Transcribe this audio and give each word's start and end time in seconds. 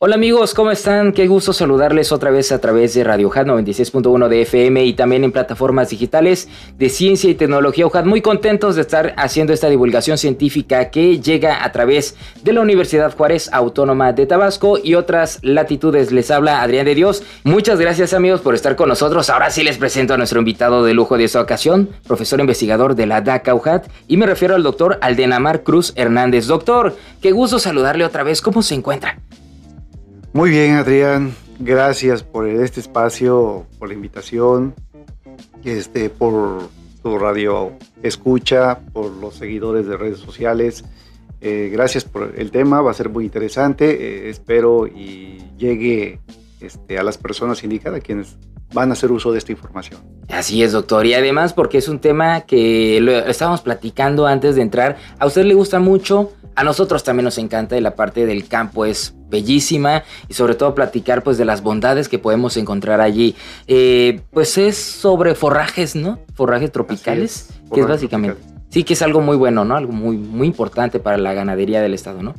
Hola 0.00 0.14
amigos, 0.14 0.54
¿cómo 0.54 0.70
están? 0.70 1.12
Qué 1.12 1.26
gusto 1.26 1.52
saludarles 1.52 2.12
otra 2.12 2.30
vez 2.30 2.52
a 2.52 2.60
través 2.60 2.94
de 2.94 3.02
Radio 3.02 3.32
HAT 3.34 3.48
96.1 3.48 4.28
de 4.28 4.42
FM 4.42 4.84
y 4.84 4.92
también 4.92 5.24
en 5.24 5.32
plataformas 5.32 5.90
digitales 5.90 6.48
de 6.76 6.88
ciencia 6.88 7.28
y 7.28 7.34
tecnología. 7.34 7.84
Muy 8.04 8.22
contentos 8.22 8.76
de 8.76 8.82
estar 8.82 9.12
haciendo 9.16 9.52
esta 9.52 9.68
divulgación 9.68 10.16
científica 10.16 10.90
que 10.90 11.18
llega 11.18 11.64
a 11.64 11.72
través 11.72 12.14
de 12.44 12.52
la 12.52 12.60
Universidad 12.60 13.12
Juárez 13.12 13.50
Autónoma 13.52 14.12
de 14.12 14.26
Tabasco 14.26 14.78
y 14.80 14.94
otras 14.94 15.40
latitudes. 15.42 16.12
Les 16.12 16.30
habla 16.30 16.62
Adrián 16.62 16.86
de 16.86 16.94
Dios. 16.94 17.24
Muchas 17.42 17.80
gracias 17.80 18.14
amigos 18.14 18.40
por 18.40 18.54
estar 18.54 18.76
con 18.76 18.88
nosotros. 18.88 19.28
Ahora 19.30 19.50
sí 19.50 19.64
les 19.64 19.78
presento 19.78 20.14
a 20.14 20.16
nuestro 20.16 20.38
invitado 20.38 20.84
de 20.84 20.94
lujo 20.94 21.18
de 21.18 21.24
esta 21.24 21.40
ocasión, 21.40 21.88
profesor 22.06 22.38
investigador 22.38 22.94
de 22.94 23.06
la 23.06 23.20
DACA 23.20 23.52
UJAT 23.52 23.88
y 24.06 24.16
me 24.16 24.26
refiero 24.26 24.54
al 24.54 24.62
doctor 24.62 25.00
Aldenamar 25.00 25.64
Cruz 25.64 25.92
Hernández. 25.96 26.46
Doctor, 26.46 26.96
qué 27.20 27.32
gusto 27.32 27.58
saludarle 27.58 28.04
otra 28.04 28.22
vez. 28.22 28.40
¿Cómo 28.40 28.62
se 28.62 28.76
encuentra? 28.76 29.18
Muy 30.38 30.50
bien, 30.50 30.74
Adrián. 30.74 31.34
Gracias 31.58 32.22
por 32.22 32.46
este 32.46 32.78
espacio, 32.78 33.66
por 33.76 33.88
la 33.88 33.94
invitación, 33.94 34.72
este, 35.64 36.10
por 36.10 36.68
tu 37.02 37.18
radio 37.18 37.72
escucha, 38.04 38.78
por 38.92 39.10
los 39.10 39.34
seguidores 39.34 39.88
de 39.88 39.96
redes 39.96 40.20
sociales. 40.20 40.84
Eh, 41.40 41.70
gracias 41.72 42.04
por 42.04 42.34
el 42.36 42.52
tema, 42.52 42.80
va 42.82 42.92
a 42.92 42.94
ser 42.94 43.08
muy 43.08 43.24
interesante. 43.24 43.90
Eh, 43.90 44.30
espero 44.30 44.86
y 44.86 45.42
llegue 45.58 46.20
este, 46.60 47.00
a 47.00 47.02
las 47.02 47.18
personas 47.18 47.64
indicadas 47.64 48.00
quienes 48.00 48.36
van 48.72 48.90
a 48.90 48.92
hacer 48.92 49.10
uso 49.10 49.32
de 49.32 49.38
esta 49.38 49.50
información. 49.50 50.00
Así 50.28 50.62
es, 50.62 50.70
doctor. 50.70 51.04
Y 51.04 51.14
además 51.14 51.52
porque 51.52 51.78
es 51.78 51.88
un 51.88 51.98
tema 51.98 52.42
que 52.42 53.00
lo 53.00 53.10
estábamos 53.10 53.62
platicando 53.62 54.28
antes 54.28 54.54
de 54.54 54.62
entrar. 54.62 54.98
A 55.18 55.26
usted 55.26 55.42
le 55.42 55.54
gusta 55.54 55.80
mucho, 55.80 56.30
a 56.54 56.62
nosotros 56.62 57.02
también 57.02 57.24
nos 57.24 57.38
encanta 57.38 57.76
y 57.76 57.80
la 57.80 57.96
parte 57.96 58.24
del 58.24 58.46
campo 58.46 58.84
es 58.84 59.17
bellísima 59.28 60.04
y 60.28 60.34
sobre 60.34 60.54
todo 60.54 60.74
platicar 60.74 61.22
pues 61.22 61.38
de 61.38 61.44
las 61.44 61.62
bondades 61.62 62.08
que 62.08 62.18
podemos 62.18 62.56
encontrar 62.56 63.00
allí. 63.00 63.36
Eh, 63.66 64.20
pues 64.32 64.58
es 64.58 64.76
sobre 64.76 65.34
forrajes, 65.34 65.94
¿no? 65.94 66.20
Forrajes 66.34 66.72
tropicales, 66.72 67.50
que 67.72 67.80
es 67.80 67.86
básicamente. 67.86 68.40
Sí, 68.70 68.84
que 68.84 68.92
es 68.94 69.02
algo 69.02 69.20
muy 69.20 69.36
bueno, 69.36 69.64
¿no? 69.64 69.76
Algo 69.76 69.92
muy, 69.92 70.16
muy 70.16 70.46
importante 70.46 71.00
para 71.00 71.16
la 71.16 71.32
ganadería 71.32 71.80
del 71.80 71.94
estado, 71.94 72.22
¿no? 72.22 72.34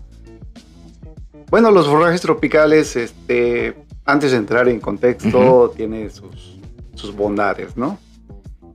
Bueno, 1.50 1.72
los 1.72 1.88
forrajes 1.88 2.22
tropicales, 2.22 2.96
este, 2.96 3.76
antes 4.06 4.32
de 4.32 4.38
entrar 4.38 4.70
en 4.70 4.80
contexto, 4.80 5.74
tiene 5.76 6.10
sus, 6.12 6.60
sus 6.94 7.16
bondades, 7.16 7.76
¿no? 7.76 7.98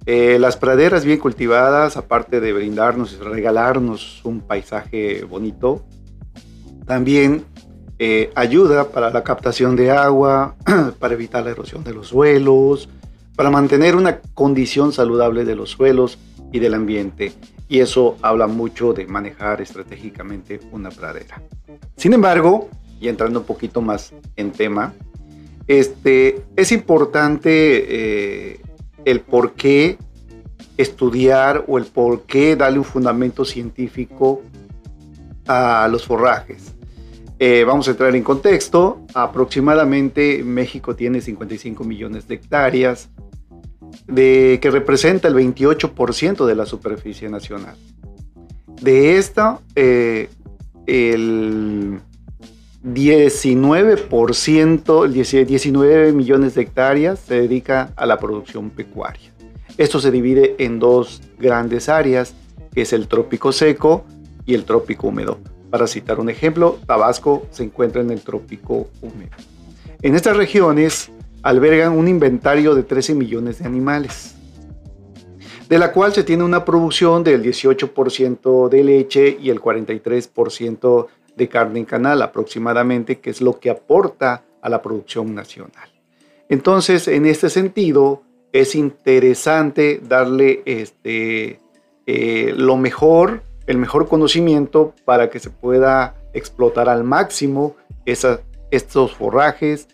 Eh, 0.06 0.38
las 0.38 0.56
praderas 0.56 1.04
bien 1.04 1.18
cultivadas, 1.18 1.96
aparte 1.96 2.40
de 2.40 2.52
brindarnos 2.52 3.14
y 3.14 3.22
regalarnos 3.22 4.22
un 4.24 4.40
paisaje 4.40 5.24
bonito, 5.24 5.84
también 6.84 7.44
eh, 7.98 8.32
ayuda 8.34 8.90
para 8.90 9.10
la 9.10 9.22
captación 9.22 9.76
de 9.76 9.90
agua, 9.90 10.56
para 10.98 11.14
evitar 11.14 11.44
la 11.44 11.50
erosión 11.50 11.84
de 11.84 11.94
los 11.94 12.08
suelos, 12.08 12.88
para 13.36 13.50
mantener 13.50 13.96
una 13.96 14.20
condición 14.34 14.92
saludable 14.92 15.44
de 15.44 15.56
los 15.56 15.70
suelos 15.70 16.18
y 16.52 16.58
del 16.58 16.74
ambiente. 16.74 17.32
Y 17.68 17.80
eso 17.80 18.16
habla 18.22 18.46
mucho 18.46 18.92
de 18.92 19.06
manejar 19.06 19.60
estratégicamente 19.60 20.60
una 20.72 20.90
pradera. 20.90 21.42
Sin 21.96 22.12
embargo, 22.12 22.68
y 23.00 23.08
entrando 23.08 23.40
un 23.40 23.46
poquito 23.46 23.80
más 23.80 24.12
en 24.36 24.52
tema, 24.52 24.94
este, 25.66 26.42
es 26.56 26.72
importante 26.72 28.52
eh, 28.52 28.60
el 29.04 29.20
por 29.20 29.52
qué 29.52 29.98
estudiar 30.76 31.64
o 31.68 31.78
el 31.78 31.86
por 31.86 32.22
qué 32.22 32.56
darle 32.56 32.78
un 32.78 32.84
fundamento 32.84 33.44
científico 33.44 34.42
a 35.46 35.88
los 35.90 36.04
forrajes. 36.04 36.73
Eh, 37.38 37.64
vamos 37.66 37.88
a 37.88 37.92
entrar 37.92 38.14
en 38.14 38.22
contexto. 38.22 39.00
Aproximadamente 39.14 40.44
México 40.44 40.94
tiene 40.94 41.20
55 41.20 41.82
millones 41.84 42.28
de 42.28 42.36
hectáreas, 42.36 43.10
de, 44.06 44.58
que 44.62 44.70
representa 44.70 45.28
el 45.28 45.34
28% 45.34 46.46
de 46.46 46.54
la 46.54 46.66
superficie 46.66 47.28
nacional. 47.28 47.76
De 48.80 49.16
esta, 49.16 49.58
eh, 49.74 50.28
el 50.86 52.00
19%, 52.84 55.46
19 55.46 56.12
millones 56.12 56.54
de 56.54 56.62
hectáreas 56.62 57.18
se 57.18 57.40
dedica 57.40 57.92
a 57.96 58.06
la 58.06 58.18
producción 58.18 58.70
pecuaria. 58.70 59.32
Esto 59.76 59.98
se 59.98 60.10
divide 60.10 60.54
en 60.58 60.78
dos 60.78 61.22
grandes 61.38 61.88
áreas, 61.88 62.34
que 62.72 62.82
es 62.82 62.92
el 62.92 63.08
trópico 63.08 63.52
seco 63.52 64.04
y 64.46 64.54
el 64.54 64.64
trópico 64.64 65.08
húmedo. 65.08 65.38
Para 65.74 65.88
citar 65.88 66.20
un 66.20 66.30
ejemplo, 66.30 66.78
Tabasco 66.86 67.48
se 67.50 67.64
encuentra 67.64 68.00
en 68.00 68.12
el 68.12 68.20
trópico 68.20 68.90
húmedo. 69.02 69.32
En 70.02 70.14
estas 70.14 70.36
regiones 70.36 71.10
albergan 71.42 71.98
un 71.98 72.06
inventario 72.06 72.76
de 72.76 72.84
13 72.84 73.16
millones 73.16 73.58
de 73.58 73.64
animales, 73.64 74.36
de 75.68 75.78
la 75.80 75.90
cual 75.90 76.12
se 76.12 76.22
tiene 76.22 76.44
una 76.44 76.64
producción 76.64 77.24
del 77.24 77.42
18% 77.42 78.68
de 78.68 78.84
leche 78.84 79.36
y 79.42 79.50
el 79.50 79.60
43% 79.60 81.06
de 81.34 81.48
carne 81.48 81.80
en 81.80 81.86
canal 81.86 82.22
aproximadamente, 82.22 83.18
que 83.18 83.30
es 83.30 83.40
lo 83.40 83.58
que 83.58 83.68
aporta 83.68 84.44
a 84.62 84.68
la 84.68 84.80
producción 84.80 85.34
nacional. 85.34 85.88
Entonces, 86.48 87.08
en 87.08 87.26
este 87.26 87.50
sentido, 87.50 88.22
es 88.52 88.76
interesante 88.76 90.00
darle 90.06 90.62
este, 90.66 91.58
eh, 92.06 92.54
lo 92.56 92.76
mejor, 92.76 93.42
el 93.66 93.78
mejor 93.78 94.08
conocimiento 94.08 94.94
para 95.04 95.30
que 95.30 95.40
se 95.40 95.50
pueda 95.50 96.14
explotar 96.32 96.88
al 96.88 97.04
máximo 97.04 97.76
estos 98.04 99.14
forrajes, 99.14 99.88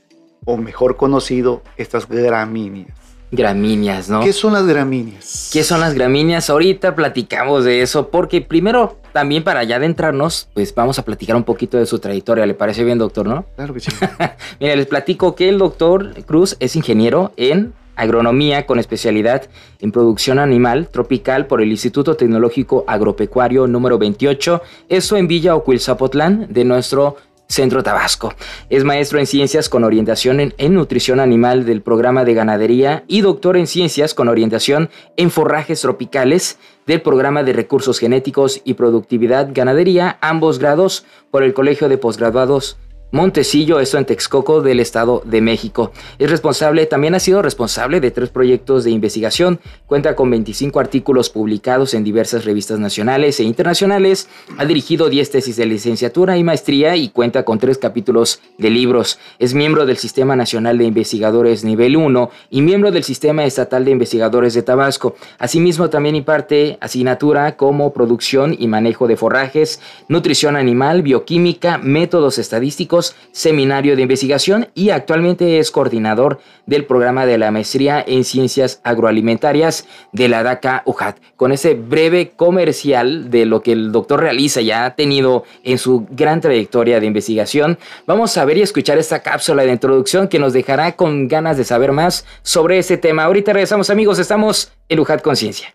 o 0.44 0.56
mejor 0.56 0.96
conocido, 0.96 1.62
estas 1.76 2.08
gramíneas 2.08 3.00
gramíneas, 3.32 4.08
¿no? 4.10 4.20
¿Qué 4.20 4.32
son 4.32 4.52
las 4.52 4.66
gramíneas? 4.66 5.50
¿Qué 5.52 5.62
son 5.62 5.80
las 5.80 5.94
gramíneas? 5.94 6.50
Ahorita 6.50 6.94
platicamos 6.94 7.64
de 7.64 7.82
eso, 7.82 8.08
porque 8.08 8.40
primero, 8.40 8.98
también 9.12 9.44
para 9.44 9.62
ya 9.64 9.76
adentrarnos, 9.76 10.48
pues 10.52 10.74
vamos 10.74 10.98
a 10.98 11.04
platicar 11.04 11.36
un 11.36 11.44
poquito 11.44 11.78
de 11.78 11.86
su 11.86 11.98
trayectoria. 11.98 12.46
¿Le 12.46 12.54
parece 12.54 12.82
bien, 12.84 12.98
doctor, 12.98 13.26
no? 13.26 13.44
Claro 13.56 13.74
que 13.74 13.80
sí. 13.80 13.92
Mira, 14.60 14.74
les 14.74 14.86
platico 14.86 15.34
que 15.34 15.48
el 15.48 15.58
doctor 15.58 16.12
Cruz 16.24 16.56
es 16.60 16.74
ingeniero 16.74 17.32
en 17.36 17.72
agronomía 18.00 18.66
con 18.66 18.78
especialidad 18.78 19.48
en 19.80 19.92
producción 19.92 20.38
animal 20.38 20.88
tropical 20.88 21.46
por 21.46 21.60
el 21.60 21.70
Instituto 21.70 22.16
Tecnológico 22.16 22.84
Agropecuario 22.86 23.66
número 23.66 23.98
28, 23.98 24.62
eso 24.88 25.16
en 25.16 25.28
Villa 25.28 25.54
Ocuilzapotlán 25.54 26.46
de 26.50 26.64
nuestro 26.64 27.16
Centro 27.50 27.82
Tabasco. 27.82 28.32
Es 28.70 28.84
maestro 28.84 29.18
en 29.18 29.26
ciencias 29.26 29.68
con 29.68 29.82
orientación 29.82 30.40
en, 30.40 30.74
nutrición 30.74 31.18
animal 31.18 31.66
del 31.66 31.82
programa 31.82 32.24
de 32.24 32.34
ganadería 32.34 33.02
y 33.08 33.22
doctor 33.22 33.56
en 33.56 33.66
ciencias 33.66 34.14
con 34.14 34.28
orientación 34.28 34.88
en 35.16 35.30
forrajes 35.30 35.80
tropicales 35.80 36.58
del 36.86 37.02
programa 37.02 37.42
de 37.42 37.52
recursos 37.52 37.98
genéticos 37.98 38.60
y 38.64 38.74
productividad 38.74 39.50
ganadería, 39.52 40.16
ambos 40.20 40.60
grados 40.60 41.04
por 41.32 41.42
el 41.42 41.52
Colegio 41.52 41.88
de 41.88 41.98
Posgraduados 41.98 42.78
Montecillo, 43.12 43.80
esto 43.80 43.98
en 43.98 44.04
Texcoco 44.04 44.62
del 44.62 44.78
Estado 44.78 45.20
de 45.24 45.40
México. 45.40 45.90
Es 46.20 46.30
responsable, 46.30 46.86
también 46.86 47.16
ha 47.16 47.18
sido 47.18 47.42
responsable 47.42 48.00
de 48.00 48.12
tres 48.12 48.28
proyectos 48.28 48.84
de 48.84 48.92
investigación, 48.92 49.58
cuenta 49.86 50.14
con 50.14 50.30
25 50.30 50.78
artículos 50.78 51.28
publicados 51.28 51.94
en 51.94 52.04
diversas 52.04 52.44
revistas 52.44 52.78
nacionales 52.78 53.40
e 53.40 53.42
internacionales, 53.42 54.28
ha 54.58 54.64
dirigido 54.64 55.08
10 55.08 55.28
tesis 55.28 55.56
de 55.56 55.66
licenciatura 55.66 56.36
y 56.36 56.44
maestría 56.44 56.94
y 56.94 57.08
cuenta 57.08 57.44
con 57.44 57.58
tres 57.58 57.78
capítulos 57.78 58.40
de 58.58 58.70
libros. 58.70 59.18
Es 59.40 59.54
miembro 59.54 59.86
del 59.86 59.96
Sistema 59.96 60.36
Nacional 60.36 60.78
de 60.78 60.84
Investigadores 60.84 61.64
Nivel 61.64 61.96
1 61.96 62.30
y 62.50 62.62
miembro 62.62 62.92
del 62.92 63.02
Sistema 63.02 63.44
Estatal 63.44 63.84
de 63.84 63.90
Investigadores 63.90 64.54
de 64.54 64.62
Tabasco. 64.62 65.16
Asimismo, 65.38 65.90
también 65.90 66.14
imparte 66.14 66.78
asignatura 66.80 67.56
como 67.56 67.92
producción 67.92 68.54
y 68.56 68.68
manejo 68.68 69.08
de 69.08 69.16
forrajes, 69.16 69.80
nutrición 70.06 70.54
animal, 70.54 71.02
bioquímica, 71.02 71.78
métodos 71.78 72.38
estadísticos, 72.38 72.99
seminario 73.32 73.96
de 73.96 74.02
investigación 74.02 74.68
y 74.74 74.90
actualmente 74.90 75.58
es 75.58 75.70
coordinador 75.70 76.40
del 76.66 76.84
programa 76.84 77.26
de 77.26 77.38
la 77.38 77.50
maestría 77.50 78.02
en 78.06 78.24
ciencias 78.24 78.80
agroalimentarias 78.84 79.86
de 80.12 80.28
la 80.28 80.42
DACA 80.42 80.82
UJAT. 80.86 81.18
Con 81.36 81.52
ese 81.52 81.74
breve 81.74 82.30
comercial 82.36 83.30
de 83.30 83.46
lo 83.46 83.62
que 83.62 83.72
el 83.72 83.92
doctor 83.92 84.20
realiza 84.20 84.60
ya 84.60 84.84
ha 84.84 84.94
tenido 84.94 85.44
en 85.64 85.78
su 85.78 86.06
gran 86.10 86.40
trayectoria 86.40 87.00
de 87.00 87.06
investigación, 87.06 87.78
vamos 88.06 88.36
a 88.36 88.44
ver 88.44 88.58
y 88.58 88.62
escuchar 88.62 88.98
esta 88.98 89.20
cápsula 89.20 89.64
de 89.64 89.72
introducción 89.72 90.28
que 90.28 90.38
nos 90.38 90.52
dejará 90.52 90.92
con 90.92 91.28
ganas 91.28 91.56
de 91.56 91.64
saber 91.64 91.92
más 91.92 92.24
sobre 92.42 92.78
este 92.78 92.96
tema. 92.96 93.24
Ahorita 93.24 93.52
regresamos 93.52 93.90
amigos, 93.90 94.18
estamos 94.18 94.72
en 94.88 95.00
UJAT 95.00 95.22
Conciencia. 95.22 95.74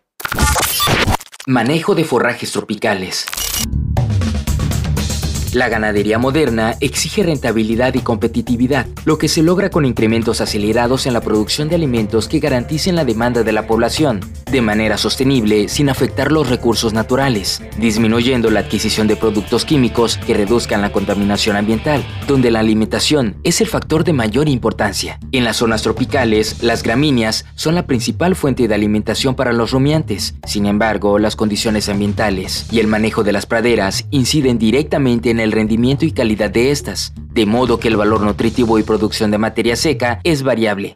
Manejo 1.48 1.94
de 1.94 2.04
forrajes 2.04 2.52
tropicales. 2.52 3.28
La 5.56 5.70
ganadería 5.70 6.20
moderna 6.20 6.76
exige 6.82 7.24
rentabilidad 7.24 7.94
y 7.94 8.00
competitividad, 8.00 8.88
lo 9.06 9.18
que 9.18 9.30
se 9.30 9.42
logra 9.42 9.70
con 9.70 9.86
incrementos 9.86 10.42
acelerados 10.42 11.06
en 11.06 11.14
la 11.14 11.22
producción 11.22 11.70
de 11.70 11.76
alimentos 11.76 12.28
que 12.28 12.42
garanticen 12.42 12.98
la 12.98 13.06
demanda 13.06 13.42
de 13.42 13.54
la 13.54 13.66
población, 13.66 14.20
de 14.52 14.60
manera 14.60 14.98
sostenible 14.98 15.70
sin 15.70 15.88
afectar 15.88 16.30
los 16.30 16.50
recursos 16.50 16.92
naturales, 16.92 17.62
disminuyendo 17.78 18.52
la 18.52 18.60
adquisición 18.60 19.08
de 19.08 19.16
productos 19.16 19.64
químicos 19.64 20.18
que 20.18 20.34
reduzcan 20.34 20.82
la 20.82 20.92
contaminación 20.92 21.56
ambiental, 21.56 22.06
donde 22.28 22.52
la 22.52 22.60
alimentación 22.60 23.38
es 23.46 23.62
el 23.62 23.68
factor 23.68 24.04
de 24.04 24.12
mayor 24.12 24.50
importancia. 24.50 25.20
En 25.32 25.46
las 25.46 25.56
zonas 25.56 25.84
tropicales, 25.84 26.64
las 26.64 26.84
gramíneas 26.84 27.46
son 27.56 27.76
la 27.76 27.88
principal 27.88 28.36
fuente 28.36 28.68
de 28.68 28.76
alimentación 28.76 29.36
para 29.36 29.54
los 29.54 29.72
rumiantes. 29.72 30.36
Sin 30.46 30.66
embargo, 30.66 31.18
las 31.18 31.38
condiciones 31.38 31.88
ambientales 31.88 32.66
y 32.74 32.82
el 32.82 32.88
manejo 32.88 33.24
de 33.24 33.32
las 33.32 33.46
praderas 33.46 34.06
inciden 34.12 34.58
directamente 34.58 35.30
en 35.30 35.40
el 35.40 35.45
el 35.46 35.54
rendimiento 35.54 36.06
y 36.06 36.12
calidad 36.12 36.50
de 36.50 36.72
estas, 36.72 37.14
de 37.32 37.46
modo 37.46 37.80
que 37.80 37.88
el 37.88 37.96
valor 37.96 38.22
nutritivo 38.22 38.78
y 38.80 38.84
producción 38.84 39.32
de 39.32 39.38
materia 39.38 39.76
seca 39.76 40.20
es 40.24 40.44
variable. 40.44 40.94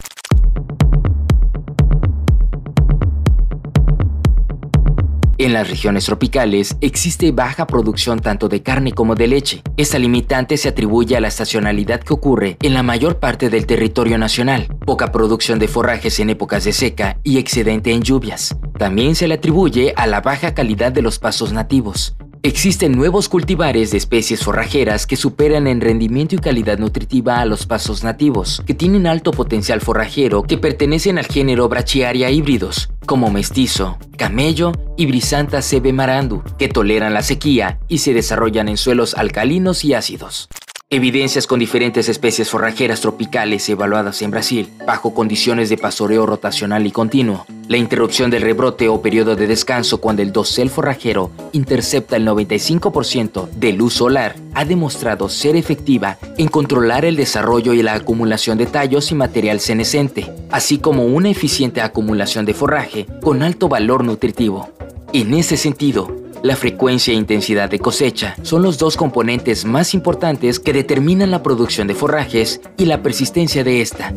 En 5.38 5.54
las 5.54 5.70
regiones 5.70 6.04
tropicales 6.04 6.76
existe 6.82 7.32
baja 7.32 7.66
producción 7.66 8.20
tanto 8.20 8.50
de 8.50 8.62
carne 8.62 8.92
como 8.92 9.16
de 9.16 9.28
leche. 9.28 9.64
Esta 9.78 9.98
limitante 9.98 10.58
se 10.58 10.68
atribuye 10.68 11.16
a 11.16 11.22
la 11.22 11.30
estacionalidad 11.30 12.02
que 12.02 12.14
ocurre 12.14 12.58
en 12.62 12.74
la 12.74 12.84
mayor 12.84 13.20
parte 13.20 13.50
del 13.50 13.66
territorio 13.66 14.18
nacional, 14.18 14.68
poca 14.86 15.14
producción 15.14 15.58
de 15.58 15.70
forrajes 15.70 16.20
en 16.20 16.30
épocas 16.30 16.66
de 16.66 16.74
seca 16.74 17.20
y 17.24 17.38
excedente 17.38 17.94
en 17.94 18.02
lluvias. 18.02 18.58
También 18.78 19.16
se 19.16 19.30
le 19.30 19.36
atribuye 19.36 19.94
a 19.96 20.08
la 20.08 20.20
baja 20.20 20.54
calidad 20.54 20.92
de 20.92 21.04
los 21.04 21.20
pasos 21.20 21.54
nativos, 21.54 22.18
Existen 22.42 22.94
nuevos 22.94 23.28
cultivares 23.28 23.92
de 23.92 23.98
especies 23.98 24.46
forrajeras 24.46 25.06
que 25.06 25.18
superan 25.18 25.68
en 25.68 25.82
rendimiento 25.82 26.36
y 26.36 26.38
calidad 26.38 26.80
nutritiva 26.80 27.42
a 27.42 27.46
los 27.46 27.66
pasos 27.66 28.02
nativos, 28.06 28.64
que 28.66 28.74
tienen 28.74 29.08
alto 29.08 29.32
potencial 29.32 29.82
forrajero 29.82 30.44
que 30.44 30.58
pertenecen 30.58 31.18
al 31.18 31.26
género 31.26 31.68
Brachiaria 31.68 32.32
híbridos, 32.32 32.92
como 33.06 33.30
mestizo, 33.30 33.98
camello 34.18 34.72
y 34.96 35.06
brisanta 35.06 35.62
cebe 35.62 35.92
marandu, 35.92 36.42
que 36.58 36.70
toleran 36.70 37.14
la 37.14 37.24
sequía 37.24 37.78
y 37.90 37.98
se 37.98 38.14
desarrollan 38.14 38.70
en 38.70 38.78
suelos 38.78 39.16
alcalinos 39.16 39.84
y 39.84 39.94
ácidos. 39.94 40.48
Evidencias 40.92 41.46
con 41.46 41.60
diferentes 41.60 42.10
especies 42.10 42.50
forrajeras 42.50 43.02
tropicales 43.02 43.70
evaluadas 43.70 44.24
en 44.24 44.32
Brasil, 44.32 44.72
bajo 44.88 45.14
condiciones 45.14 45.70
de 45.70 45.78
pastoreo 45.78 46.26
rotacional 46.26 46.88
y 46.88 46.92
continuo. 46.92 47.46
La 47.68 47.78
interrupción 47.78 48.32
del 48.32 48.42
rebrote 48.42 48.90
o 48.90 49.00
periodo 49.00 49.36
de 49.36 49.46
descanso 49.46 50.02
cuando 50.02 50.24
el 50.24 50.32
dosel 50.32 50.72
forrajero 50.72 51.30
intercepta 51.52 52.16
el 52.16 52.26
95% 52.26 53.52
de 53.52 53.74
luz 53.74 53.94
solar 53.94 54.36
ha 54.56 54.66
demostrado 54.66 55.30
ser 55.30 55.56
efectiva 55.56 56.18
en 56.40 56.48
controlar 56.48 57.06
el 57.06 57.18
desarrollo 57.18 57.74
y 57.74 57.84
la 57.84 57.94
acumulación 57.94 58.58
de 58.58 58.66
tallos 58.66 59.12
y 59.12 59.16
material 59.16 59.60
senescente, 59.60 60.26
así 60.50 60.80
como 60.80 61.06
una 61.06 61.30
eficiente 61.30 61.82
acumulación 61.82 62.46
de 62.46 62.56
forraje 62.56 63.06
con 63.22 63.44
alto 63.44 63.70
valor 63.70 64.04
nutritivo. 64.04 64.70
En 65.14 65.36
ese 65.36 65.56
sentido, 65.56 66.16
la 66.44 66.56
frecuencia 66.56 67.14
e 67.14 67.18
intensidad 67.18 67.70
de 67.70 67.80
cosecha 67.80 68.36
son 68.44 68.62
los 68.62 68.78
dos 68.78 68.96
componentes 68.96 69.66
más 69.66 69.94
importantes 69.94 70.60
que 70.60 70.74
determinan 70.74 71.32
la 71.32 71.44
producción 71.44 71.88
de 71.88 71.96
forrajes 71.96 72.62
y 72.78 72.86
la 72.86 73.02
persistencia 73.02 73.64
de 73.64 73.82
esta. 73.82 74.14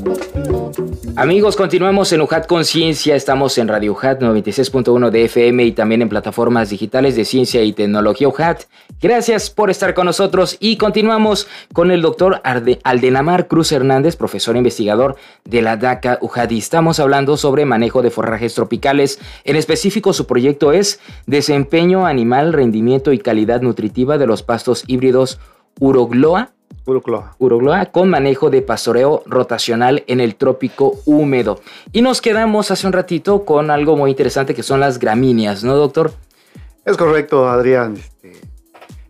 Amigos, 1.16 1.56
continuamos 1.56 2.12
en 2.12 2.22
UJAT 2.22 2.46
Conciencia, 2.46 3.14
estamos 3.14 3.58
en 3.58 3.68
Radio 3.68 3.92
UJAT 3.92 4.20
96.1 4.20 5.10
de 5.10 5.24
FM 5.24 5.64
y 5.64 5.72
también 5.72 6.02
en 6.02 6.08
plataformas 6.08 6.70
digitales 6.70 7.16
de 7.16 7.24
ciencia 7.24 7.62
y 7.62 7.72
tecnología 7.72 8.28
UJAT. 8.28 8.62
Gracias 9.00 9.50
por 9.50 9.70
estar 9.70 9.94
con 9.94 10.06
nosotros 10.06 10.56
y 10.60 10.76
continuamos 10.76 11.48
con 11.72 11.90
el 11.90 12.02
doctor 12.02 12.40
Aldenamar 12.44 13.48
Cruz 13.48 13.72
Hernández, 13.72 14.16
profesor 14.16 14.56
investigador 14.56 15.16
de 15.44 15.62
la 15.62 15.76
DACA 15.76 16.18
UJAT 16.20 16.52
y 16.52 16.58
estamos 16.58 17.00
hablando 17.00 17.36
sobre 17.36 17.64
manejo 17.64 18.02
de 18.02 18.10
forrajes 18.10 18.54
tropicales. 18.54 19.18
En 19.44 19.56
específico, 19.56 20.12
su 20.12 20.26
proyecto 20.26 20.72
es 20.72 21.00
desempeño 21.26 22.06
animal, 22.06 22.52
rendimiento 22.52 23.12
y 23.12 23.18
calidad 23.18 23.62
nutritiva 23.62 24.18
de 24.18 24.26
los 24.26 24.42
pastos 24.42 24.84
híbridos 24.86 25.40
Urogloa. 25.80 26.52
Urogloa. 26.86 27.36
Urogloa 27.38 27.86
con 27.86 28.08
manejo 28.08 28.50
de 28.50 28.62
pastoreo 28.62 29.22
rotacional 29.26 30.04
en 30.06 30.20
el 30.20 30.36
trópico 30.36 30.94
húmedo. 31.04 31.60
Y 31.92 32.02
nos 32.02 32.20
quedamos 32.20 32.70
hace 32.70 32.86
un 32.86 32.92
ratito 32.92 33.44
con 33.44 33.70
algo 33.70 33.96
muy 33.96 34.10
interesante 34.10 34.54
que 34.54 34.62
son 34.62 34.80
las 34.80 34.98
gramíneas, 34.98 35.64
¿no, 35.64 35.76
doctor? 35.76 36.12
Es 36.84 36.96
correcto, 36.96 37.48
Adrián. 37.48 37.96
Este, 37.96 38.32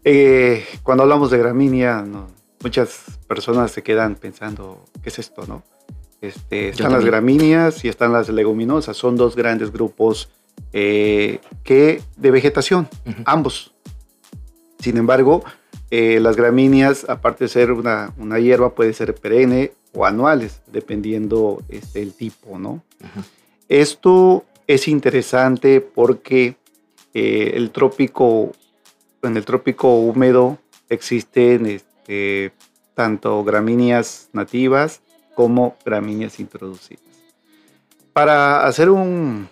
eh, 0.05 0.65
cuando 0.83 1.03
hablamos 1.03 1.31
de 1.31 1.39
gramínea, 1.39 2.05
muchas 2.63 3.19
personas 3.27 3.71
se 3.71 3.83
quedan 3.83 4.17
pensando, 4.17 4.85
¿qué 5.03 5.09
es 5.09 5.19
esto, 5.19 5.45
no? 5.47 5.63
Este, 6.21 6.69
están 6.69 6.93
las 6.93 7.05
gramíneas 7.05 7.85
y 7.85 7.89
están 7.89 8.13
las 8.13 8.29
leguminosas. 8.29 8.97
Son 8.97 9.17
dos 9.17 9.35
grandes 9.35 9.73
grupos 9.73 10.31
eh, 10.73 11.41
que 11.65 12.01
de 12.17 12.31
vegetación, 12.31 12.89
ambos. 13.25 13.75
Sin 14.79 14.97
embargo, 14.97 15.43
eh, 15.91 16.21
las 16.21 16.37
gramíneas, 16.37 17.09
aparte 17.09 17.45
de 17.45 17.49
ser 17.49 17.73
una, 17.73 18.15
hierba, 18.39 18.75
puede 18.75 18.95
ser 18.95 19.15
perenne 19.15 19.73
o 19.93 20.07
anuales, 20.07 20.63
dependiendo 20.67 21.63
este, 21.69 22.01
el 22.01 22.15
tipo, 22.15 22.59
¿no? 22.59 22.83
Esto 23.69 24.45
es 24.67 24.89
interesante 24.89 25.81
porque 25.81 26.57
eh, 27.15 27.53
el 27.55 27.71
trópico, 27.71 28.53
en 29.23 29.37
el 29.37 29.45
trópico 29.45 29.95
húmedo 29.95 30.59
existen 30.89 31.67
este, 31.67 32.53
tanto 32.95 33.43
gramíneas 33.45 34.29
nativas 34.33 35.01
como 35.35 35.77
gramíneas 35.85 36.41
introducidas. 36.41 37.05
Para 38.13 38.67
hacer 38.67 38.91
un, 38.91 39.49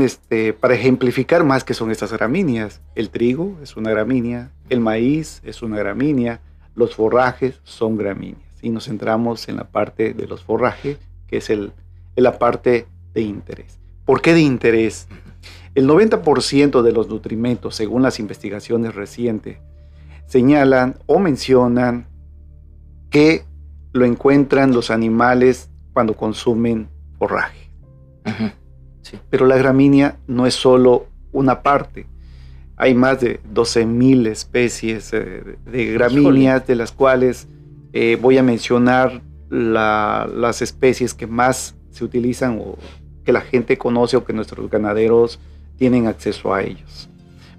este, 0.00 0.52
para 0.52 0.74
ejemplificar 0.74 1.44
más 1.44 1.64
que 1.64 1.74
son 1.74 1.90
estas 1.90 2.12
gramíneas. 2.12 2.80
El 2.94 3.10
trigo 3.10 3.56
es 3.62 3.76
una 3.76 3.90
gramínea, 3.90 4.50
el 4.68 4.80
maíz 4.80 5.40
es 5.44 5.62
una 5.62 5.78
gramínea, 5.78 6.40
los 6.74 6.96
forrajes 6.96 7.60
son 7.62 7.96
gramíneas. 7.96 8.42
Y 8.60 8.70
nos 8.70 8.86
centramos 8.86 9.48
en 9.48 9.56
la 9.56 9.64
parte 9.64 10.14
de 10.14 10.26
los 10.26 10.42
forrajes, 10.42 10.98
que 11.28 11.36
es 11.36 11.50
la 12.16 12.38
parte 12.38 12.86
de 13.14 13.20
interés. 13.20 13.78
¿Por 14.04 14.20
qué 14.20 14.34
de 14.34 14.40
interés? 14.40 15.06
El 15.78 15.86
90% 15.86 16.82
de 16.82 16.90
los 16.90 17.08
nutrimentos, 17.08 17.76
según 17.76 18.02
las 18.02 18.18
investigaciones 18.18 18.96
recientes, 18.96 19.58
señalan 20.26 20.96
o 21.06 21.20
mencionan 21.20 22.08
que 23.10 23.44
lo 23.92 24.04
encuentran 24.04 24.72
los 24.72 24.90
animales 24.90 25.70
cuando 25.92 26.14
consumen 26.14 26.88
forraje. 27.16 27.70
Pero 29.30 29.46
la 29.46 29.56
gramínea 29.56 30.16
no 30.26 30.46
es 30.46 30.54
solo 30.54 31.06
una 31.30 31.62
parte. 31.62 32.06
Hay 32.76 32.94
más 32.94 33.20
de 33.20 33.40
12.000 33.44 34.26
especies 34.26 35.12
eh, 35.12 35.58
de 35.64 35.92
gramíneas, 35.92 36.66
de 36.66 36.74
las 36.74 36.90
cuales 36.90 37.46
eh, 37.92 38.18
voy 38.20 38.36
a 38.36 38.42
mencionar 38.42 39.22
las 39.48 40.60
especies 40.60 41.14
que 41.14 41.28
más 41.28 41.76
se 41.92 42.04
utilizan 42.04 42.58
o 42.60 42.76
que 43.24 43.30
la 43.30 43.42
gente 43.42 43.78
conoce 43.78 44.16
o 44.16 44.24
que 44.24 44.32
nuestros 44.32 44.68
ganaderos 44.68 45.38
tienen 45.78 46.06
acceso 46.06 46.52
a 46.52 46.62
ellos. 46.62 47.08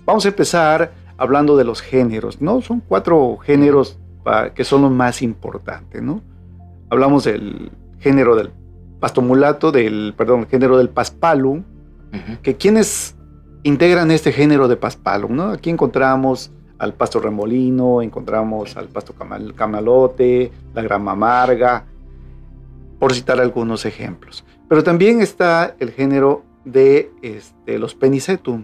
Vamos 0.06 0.26
a 0.26 0.30
empezar 0.30 0.92
hablando 1.18 1.58
de 1.58 1.64
los 1.64 1.82
géneros, 1.82 2.42
¿no? 2.42 2.62
Son 2.62 2.82
cuatro 2.82 3.38
géneros 3.38 3.98
que 4.54 4.64
son 4.64 4.84
los 4.84 4.92
más 4.92 5.22
importantes, 5.22 6.02
¿no? 6.02 6.22
Hablamos 6.90 7.24
del 7.24 7.72
género 8.00 8.36
del 8.36 8.52
pasto 9.00 9.22
mulato 9.22 9.72
del, 9.72 10.14
perdón, 10.16 10.48
género 10.48 10.78
del 10.78 10.90
paspalum, 10.90 11.64
que 12.44 12.56
quienes 12.56 13.16
integran 13.64 14.12
este 14.12 14.32
género 14.32 14.68
de 14.68 14.76
paspalum, 14.76 15.36
¿no? 15.36 15.50
Aquí 15.50 15.70
encontramos 15.70 16.52
al 16.78 16.94
pasto 16.94 17.20
remolino, 17.20 18.02
encontramos 18.02 18.78
al 18.78 18.88
pasto 18.88 19.14
camalote, 19.56 20.52
la 20.74 20.82
grama 20.82 21.12
amarga, 21.12 21.86
por 23.00 23.14
citar 23.14 23.40
algunos 23.40 23.86
ejemplos. 23.86 24.46
Pero 24.68 24.84
también 24.84 25.22
está 25.22 25.76
el 25.80 25.92
género 25.92 26.44
de 26.72 27.12
este, 27.22 27.80
los 27.80 27.96
penicetum. 27.96 28.64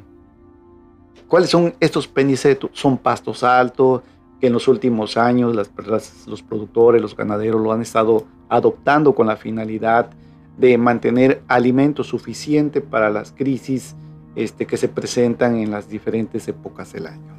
¿Cuáles 1.27 1.50
son 1.50 1.74
estos 1.79 2.07
penicetum? 2.07 2.69
Son 2.74 2.97
pastos 2.97 3.43
altos 3.43 4.01
que 4.39 4.47
en 4.47 4.53
los 4.53 4.67
últimos 4.67 5.17
años 5.17 5.55
los 5.55 6.43
productores, 6.43 7.01
los 7.01 7.15
ganaderos 7.15 7.62
lo 7.62 7.71
han 7.71 7.81
estado 7.81 8.25
adoptando 8.50 9.15
con 9.15 9.27
la 9.27 9.38
finalidad 9.38 10.09
de 10.57 10.77
mantener 10.77 11.41
alimento 11.47 12.03
suficiente 12.03 12.81
para 12.81 13.09
las 13.09 13.31
crisis 13.31 13.95
este, 14.35 14.65
que 14.65 14.77
se 14.77 14.88
presentan 14.88 15.55
en 15.55 15.71
las 15.71 15.89
diferentes 15.89 16.47
épocas 16.47 16.93
del 16.93 17.07
año. 17.07 17.35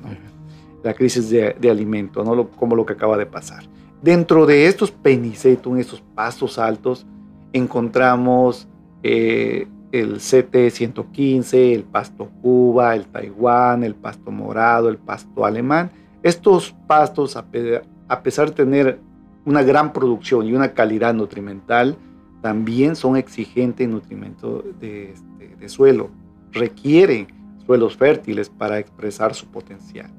La 0.82 0.94
crisis 0.94 1.30
de, 1.30 1.70
alimento, 1.70 2.23
¿no? 2.25 2.49
como 2.50 2.76
lo 2.76 2.87
que 2.87 2.92
acaba 2.92 3.16
de 3.16 3.26
pasar. 3.26 3.64
Dentro 4.02 4.46
de 4.46 4.66
estos 4.66 4.90
penicetum, 4.90 5.78
estos 5.78 6.00
pastos 6.14 6.58
altos, 6.58 7.06
encontramos 7.52 8.68
eh, 9.02 9.66
el 10.00 10.16
CT-115, 10.16 11.74
el 11.74 11.84
pasto 11.84 12.30
Cuba, 12.42 12.94
el 12.94 13.06
Taiwán, 13.06 13.84
el 13.84 13.94
pasto 13.94 14.30
morado, 14.30 14.88
el 14.88 14.98
pasto 14.98 15.44
alemán. 15.44 15.90
Estos 16.22 16.74
pastos, 16.86 17.36
a 17.36 18.22
pesar 18.22 18.48
de 18.48 18.54
tener 18.54 18.98
una 19.44 19.62
gran 19.62 19.92
producción 19.92 20.46
y 20.46 20.52
una 20.52 20.72
calidad 20.72 21.14
nutrimental, 21.14 21.96
también 22.42 22.96
son 22.96 23.16
exigentes 23.16 23.84
en 23.84 23.92
nutrimento 23.92 24.62
de, 24.80 25.12
este, 25.12 25.56
de 25.56 25.68
suelo, 25.68 26.10
requieren 26.52 27.28
suelos 27.64 27.96
fértiles 27.96 28.48
para 28.48 28.78
expresar 28.78 29.34
su 29.34 29.46
potencial. 29.46 30.10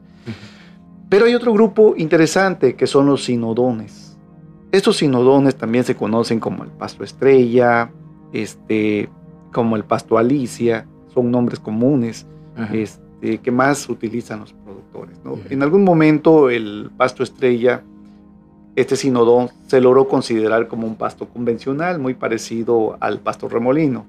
Pero 1.09 1.25
hay 1.25 1.35
otro 1.35 1.53
grupo 1.53 1.93
interesante 1.95 2.75
que 2.75 2.87
son 2.87 3.05
los 3.05 3.23
sinodones. 3.23 4.17
Estos 4.71 4.97
sinodones 4.97 5.55
también 5.55 5.85
se 5.85 5.95
conocen 5.95 6.39
como 6.39 6.63
el 6.63 6.69
pasto 6.69 7.03
estrella, 7.03 7.91
este, 8.33 9.09
como 9.57 9.75
el 9.75 9.85
pasto 9.85 10.19
alicia, 10.19 10.85
son 11.11 11.31
nombres 11.31 11.59
comunes 11.59 12.27
este, 12.71 13.39
que 13.39 13.49
más 13.49 13.89
utilizan 13.89 14.41
los 14.41 14.53
productores. 14.53 15.17
En 15.49 15.63
algún 15.63 15.83
momento 15.83 16.51
el 16.51 16.91
pasto 16.95 17.23
estrella 17.23 17.81
este 18.75 18.95
sinodón 18.95 19.49
se 19.65 19.81
logró 19.81 20.07
considerar 20.07 20.67
como 20.67 20.85
un 20.85 20.95
pasto 20.95 21.27
convencional, 21.27 21.97
muy 21.97 22.13
parecido 22.13 22.97
al 22.99 23.19
pasto 23.19 23.49
remolino. 23.49 24.05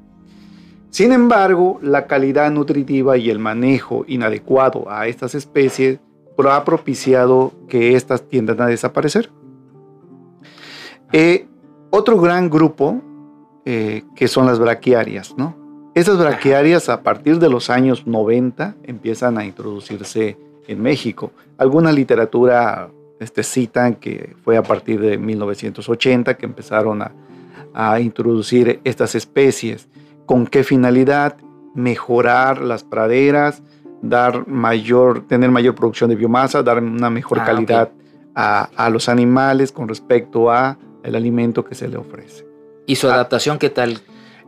Sin 0.90 1.12
embargo, 1.12 1.78
la 1.80 2.06
calidad 2.06 2.50
nutritiva 2.50 3.16
y 3.16 3.30
el 3.30 3.38
manejo 3.38 4.04
inadecuado 4.06 4.84
a 4.90 5.06
estas 5.06 5.34
especies 5.34 5.98
ha 6.46 6.62
propiciado 6.62 7.54
que 7.70 7.96
éstas 7.96 8.28
tiendan 8.28 8.60
a 8.60 8.66
desaparecer. 8.66 9.30
Eh, 11.10 11.46
otro 11.88 12.20
gran 12.20 12.50
grupo 12.50 13.00
eh, 13.64 14.04
que 14.14 14.28
son 14.28 14.46
las 14.46 14.58
braquiarias, 14.58 15.34
¿no? 15.36 15.56
Esas 15.94 16.18
braquiarias 16.18 16.88
a 16.88 17.02
partir 17.02 17.38
de 17.38 17.48
los 17.48 17.70
años 17.70 18.06
90 18.06 18.76
empiezan 18.84 19.36
a 19.36 19.44
introducirse 19.44 20.38
en 20.68 20.80
México. 20.80 21.32
Alguna 21.56 21.90
literatura 21.90 22.90
este, 23.18 23.42
citan 23.42 23.94
que 23.94 24.36
fue 24.44 24.56
a 24.56 24.62
partir 24.62 25.00
de 25.00 25.18
1980 25.18 26.36
que 26.36 26.46
empezaron 26.46 27.02
a, 27.02 27.12
introducir 28.00 28.80
estas 28.82 29.14
especies. 29.14 29.88
¿Con 30.26 30.46
qué 30.48 30.64
finalidad? 30.64 31.36
Mejorar 31.74 32.60
las 32.60 32.82
praderas, 32.82 33.62
dar 34.02 34.48
mayor, 34.48 35.26
tener 35.28 35.50
mayor 35.52 35.76
producción 35.76 36.10
de 36.10 36.16
biomasa, 36.16 36.62
dar 36.64 36.82
una 36.82 37.08
mejor 37.08 37.38
ah, 37.40 37.44
calidad 37.44 37.92
a, 38.34 38.90
los 38.90 39.08
animales 39.08 39.70
con 39.70 39.86
respecto 39.86 40.50
a 40.50 40.76
el 41.04 41.14
alimento 41.14 41.64
que 41.64 41.76
se 41.76 41.86
le 41.86 41.98
ofrece. 41.98 42.47
¿Y 42.88 42.96
su 42.96 43.06
adaptación 43.06 43.58
qué 43.58 43.68
tal? 43.68 44.00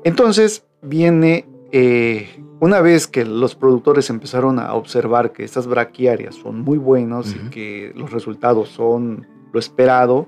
Entonces 0.02 0.64
viene 0.80 1.46
eh, 1.72 2.42
una 2.58 2.80
vez 2.80 3.06
que 3.06 3.26
los 3.26 3.54
productores 3.54 4.08
empezaron 4.08 4.58
a 4.58 4.72
observar 4.72 5.32
que 5.32 5.44
estas 5.44 5.66
braquiarias 5.66 6.36
son 6.36 6.62
muy 6.62 6.78
buenos 6.78 7.34
y 7.34 7.50
que 7.50 7.92
los 7.94 8.10
resultados 8.10 8.70
son 8.70 9.26
lo 9.52 9.60
esperado, 9.60 10.26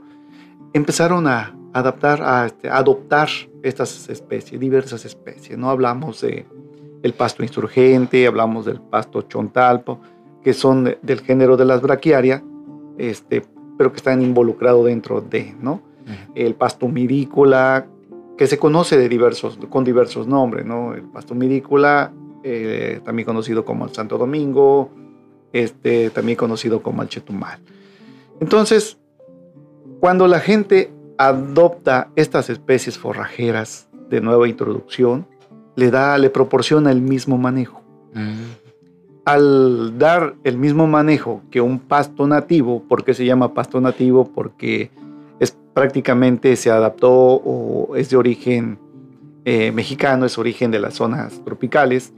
empezaron 0.75 1.27
a 1.27 1.57
adaptar, 1.73 2.23
a, 2.23 2.45
este, 2.45 2.69
adoptar 2.69 3.31
estas 3.63 4.11
especies, 4.11 4.61
diversas 4.61 5.07
especies. 5.07 5.57
No 5.57 5.71
hablamos 5.71 6.21
de 6.21 6.45
el 7.03 7.15
pasto 7.15 7.43
insurgente, 7.43 8.27
hablamos 8.27 8.67
del 8.67 8.83
pasto 8.83 9.23
chontalpo, 9.23 10.03
que 10.45 10.53
son 10.53 10.97
del 11.01 11.21
género 11.21 11.57
de 11.57 11.65
las 11.65 11.81
braquiarias, 11.81 12.43
este, 12.99 13.43
pero 13.79 13.91
que 13.91 13.97
están 13.97 14.21
involucrados 14.21 14.85
dentro 14.85 15.23
de, 15.23 15.55
¿no? 15.63 15.81
El 16.35 16.55
pasto 16.57 16.89
mirícola, 16.89 17.87
que 18.37 18.47
se 18.47 18.59
conoce 18.59 18.97
de 18.97 19.09
diversos, 19.09 19.59
con 19.69 19.85
diversos 19.85 20.27
nombres, 20.27 20.65
¿no? 20.67 20.95
El 20.95 21.03
pasto 21.03 21.35
mirícola 21.35 22.13
eh, 22.45 23.01
también 23.05 23.27
conocido 23.27 23.65
como 23.65 23.85
el 23.85 23.93
Santo 23.93 24.19
Domingo, 24.19 24.91
este, 25.53 26.11
también 26.11 26.37
conocido 26.37 26.83
como 26.83 27.03
el 27.03 27.09
Chetumal. 27.09 27.61
Entonces, 28.41 28.99
cuando 30.01 30.27
la 30.27 30.41
gente 30.41 30.91
adopta 31.19 32.11
estas 32.17 32.51
especies 32.51 32.99
forrajeras 32.99 33.89
de 34.11 34.21
nueva 34.21 34.49
introducción, 34.49 35.27
le 35.77 35.91
da, 35.91 36.19
le 36.19 36.31
proporciona 36.31 36.91
el 36.91 37.01
mismo 37.01 37.39
manejo. 37.39 37.83
Mm. 38.13 38.43
Al 39.25 39.99
dar 39.99 40.35
el 40.43 40.59
mismo 40.59 40.89
manejo 40.89 41.43
que 41.51 41.61
un 41.61 41.79
pasto 41.79 42.27
nativo, 42.27 42.83
¿por 42.89 43.05
qué 43.05 43.15
se 43.15 43.25
llama 43.25 43.55
pasto 43.55 43.81
nativo? 43.81 44.29
Porque 44.35 44.91
prácticamente 45.75 46.57
se 46.57 46.71
adaptó 46.71 47.11
o 47.13 47.97
es 47.97 48.11
de 48.11 48.17
origen 48.17 48.79
eh, 49.45 49.73
mexicano, 49.73 50.27
es 50.27 50.39
origen 50.39 50.71
de 50.71 50.79
las 50.79 50.95
zonas 50.95 51.41
tropicales. 51.45 52.13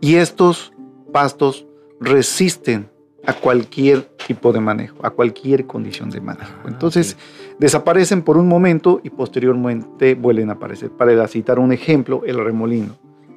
Y 0.00 0.16
estos 0.16 0.72
pastos 1.12 1.66
resisten 2.00 2.88
a 3.26 3.34
cualquier 3.34 4.02
tipo 4.26 4.52
de 4.52 4.60
manejo, 4.60 4.96
a 5.04 5.10
cualquier 5.10 5.66
condición 5.66 6.10
de 6.10 6.20
manejo. 6.20 6.52
Ah, 6.64 6.68
Entonces, 6.68 7.16
desaparecen 7.58 8.22
por 8.22 8.38
un 8.38 8.48
momento 8.48 9.00
y 9.04 9.10
posteriormente 9.10 10.14
vuelven 10.14 10.50
a 10.50 10.54
aparecer. 10.54 10.90
Para 10.90 11.28
citar 11.28 11.58
un 11.58 11.72
ejemplo, 11.72 12.22
el 12.24 12.42
remolino. 12.42 12.96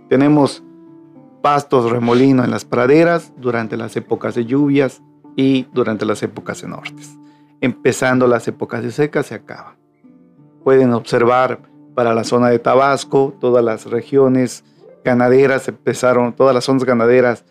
Tenemos 0.09 0.63
pastos 1.41 1.91
remolino 1.91 2.43
en 2.45 2.51
las 2.51 2.63
praderas 2.63 3.33
durante 3.37 3.75
las 3.75 3.95
épocas 3.97 4.35
de 4.35 4.45
lluvias 4.45 5.01
y 5.35 5.67
durante 5.73 6.05
las 6.05 6.23
épocas 6.23 6.61
de 6.61 6.69
nortes. 6.69 7.17
Empezando 7.63 8.27
las 8.27 8.45
épocas 8.49 8.83
de 8.83 8.91
seca 8.91 9.23
se 9.23 9.35
acaba. 9.35 9.77
Pueden 10.65 10.91
observar 10.91 11.61
para 11.95 12.13
la 12.13 12.25
zona 12.25 12.49
de 12.49 12.59
Tabasco, 12.59 13.33
todas 13.39 13.63
las 13.63 13.85
regiones 13.85 14.65
ganaderas 15.05 15.69
empezaron, 15.69 16.33
todas 16.33 16.53
las 16.53 16.65
zonas 16.65 16.83
ganaderas 16.83 17.45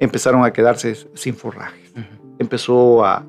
empezaron 0.00 0.44
a 0.44 0.52
quedarse 0.52 0.96
sin 1.14 1.36
forrajes. 1.36 1.92
Empezó 2.40 3.04
a, 3.04 3.24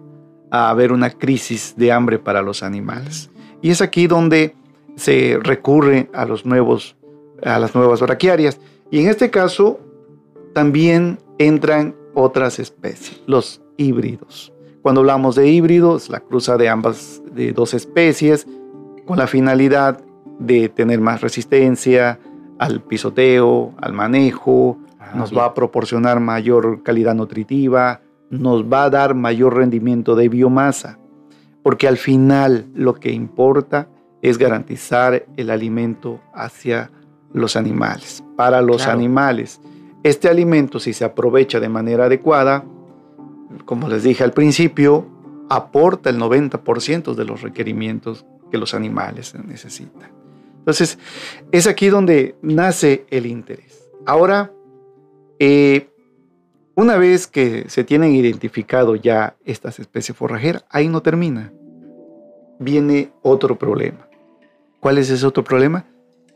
haber 0.50 0.92
una 0.92 1.12
crisis 1.12 1.76
de 1.78 1.92
hambre 1.92 2.18
para 2.18 2.42
los 2.42 2.64
animales. 2.64 3.30
Y 3.62 3.70
es 3.70 3.82
aquí 3.84 4.08
donde 4.08 4.56
se 4.96 5.38
recurre 5.40 6.10
a, 6.14 6.26
los 6.26 6.48
nuevos, 6.48 6.96
a 7.44 7.60
las 7.60 7.76
nuevas 7.76 8.02
braquiarias. 8.02 8.60
Y 8.90 9.02
en 9.02 9.08
este 9.08 9.30
caso 9.30 9.80
también 10.54 11.20
entran 11.38 11.96
otras 12.16 12.58
especies, 12.58 13.22
los 13.28 13.62
híbridos. 13.78 14.53
Cuando 14.84 15.00
hablamos 15.00 15.36
de 15.36 15.48
híbridos, 15.48 16.10
la 16.10 16.20
cruza 16.20 16.58
de 16.58 16.68
ambas, 16.68 17.22
de 17.34 17.54
dos 17.54 17.74
especies, 17.74 18.46
con 19.06 19.18
la 19.18 19.28
finalidad 19.28 20.02
de 20.40 20.68
tener 20.68 21.00
más 21.00 21.22
resistencia, 21.22 22.20
al 22.60 22.82
pisoteo, 22.82 23.74
al 23.78 23.94
manejo, 23.94 24.78
ah, 25.00 25.14
nos 25.16 25.36
va 25.36 25.46
a 25.46 25.54
proporcionar 25.54 26.20
mayor 26.20 26.84
calidad 26.84 27.16
nutritiva, 27.16 28.02
nos 28.30 28.66
va 28.66 28.84
a 28.84 28.90
dar 28.90 29.16
mayor 29.16 29.56
rendimiento 29.56 30.16
de 30.16 30.28
biomasa, 30.28 31.00
porque 31.64 31.88
al 31.88 31.96
final 31.96 32.66
lo 32.76 32.96
que 32.96 33.14
importa 33.14 33.88
es 34.22 34.38
garantizar 34.38 35.26
el 35.38 35.50
alimento 35.50 36.20
hacia 36.34 36.92
los 37.32 37.56
animales, 37.56 38.22
para 38.36 38.62
los 38.62 38.86
animales. 38.88 39.62
Este 40.04 40.28
alimento, 40.28 40.82
si 40.82 40.92
se 40.92 41.06
aprovecha 41.06 41.62
de 41.62 41.70
manera 41.70 42.06
adecuada, 42.06 42.66
como 43.66 43.88
les 43.90 44.04
dije 44.04 44.24
al 44.24 44.34
principio, 44.34 45.08
aporta 45.50 46.10
el 46.10 46.20
90% 46.20 47.14
de 47.16 47.26
los 47.26 47.42
requerimientos 47.42 48.26
que 48.52 48.58
los 48.58 48.74
animales 48.74 49.34
necesitan. 49.46 50.12
Entonces, 50.60 50.98
es 51.52 51.68
aquí 51.68 51.90
donde 51.90 52.36
nace 52.42 53.06
el 53.10 53.26
interés. 53.26 53.90
Ahora, 54.06 54.52
eh, 55.40 55.90
una 56.76 56.98
vez 56.98 57.28
que 57.28 57.66
se 57.70 57.84
tienen 57.84 58.16
identificado 58.16 58.96
ya 58.96 59.36
estas 59.46 59.80
especies 59.80 60.18
forrajeras, 60.18 60.66
ahí 60.70 60.88
no 60.88 61.02
termina. 61.02 61.52
Viene 62.60 63.12
otro 63.22 63.58
problema. 63.58 64.08
¿Cuál 64.80 64.98
es 64.98 65.10
ese 65.10 65.26
otro 65.26 65.44
problema? 65.44 65.86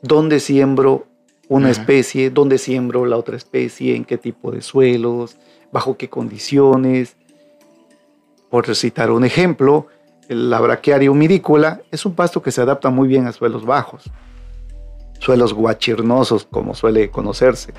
¿Dónde 0.02 0.40
siembro 0.40 1.08
una 1.48 1.70
especie? 1.70 2.30
¿Dónde 2.30 2.58
siembro 2.58 3.06
la 3.06 3.18
otra 3.18 3.38
especie? 3.38 3.96
¿En 3.96 4.06
qué 4.06 4.18
tipo 4.18 4.52
de 4.52 4.62
suelos? 4.62 5.38
¿Bajo 5.72 5.98
qué 5.98 6.10
condiciones? 6.10 7.16
Por 8.50 8.74
citar 8.76 9.12
un 9.12 9.26
ejemplo, 9.26 9.88
la 10.30 10.60
braquiaria 10.60 11.12
humirícola 11.12 11.82
es 11.92 12.06
un 12.06 12.16
pasto 12.16 12.42
que 12.42 12.52
se 12.52 12.62
adapta 12.62 12.90
muy 12.90 13.08
bien 13.08 13.28
a 13.28 13.34
suelos 13.34 13.66
bajos, 13.66 14.10
suelos 15.20 15.54
guachirnosos 15.54 16.46
como 16.46 16.76
suele 16.76 17.10
conocerse. 17.10 17.74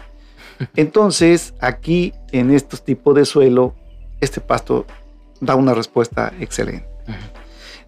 Entonces, 0.76 1.54
aquí 1.61 2.12
en 2.33 2.50
estos 2.50 2.85
tipos 2.85 3.14
de 3.14 3.25
suelo, 3.25 3.75
este 4.21 4.40
pasto 4.40 4.87
da 5.40 5.54
una 5.54 5.75
respuesta 5.75 6.33
excelente. 6.40 6.88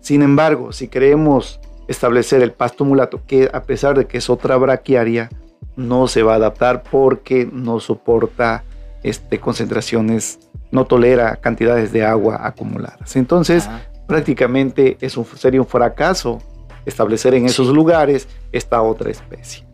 Sin 0.00 0.22
embargo, 0.22 0.72
si 0.72 0.88
queremos 0.88 1.60
establecer 1.88 2.42
el 2.42 2.52
pasto 2.52 2.84
mulato, 2.84 3.20
que 3.26 3.50
a 3.52 3.64
pesar 3.64 3.98
de 3.98 4.06
que 4.06 4.18
es 4.18 4.30
otra 4.30 4.56
braquiaria, 4.56 5.28
no 5.76 6.08
se 6.08 6.22
va 6.22 6.34
a 6.34 6.36
adaptar 6.36 6.82
porque 6.84 7.48
no 7.50 7.80
soporta 7.80 8.64
este, 9.02 9.38
concentraciones, 9.40 10.38
no 10.70 10.84
tolera 10.84 11.36
cantidades 11.36 11.92
de 11.92 12.04
agua 12.04 12.46
acumuladas. 12.46 13.16
Entonces, 13.16 13.68
prácticamente 14.06 14.96
es 15.00 15.16
un, 15.16 15.24
sería 15.24 15.60
un 15.60 15.66
fracaso 15.66 16.40
establecer 16.84 17.34
en 17.34 17.46
esos 17.46 17.68
lugares 17.68 18.28
esta 18.52 18.82
otra 18.82 19.10
especie. 19.10 19.64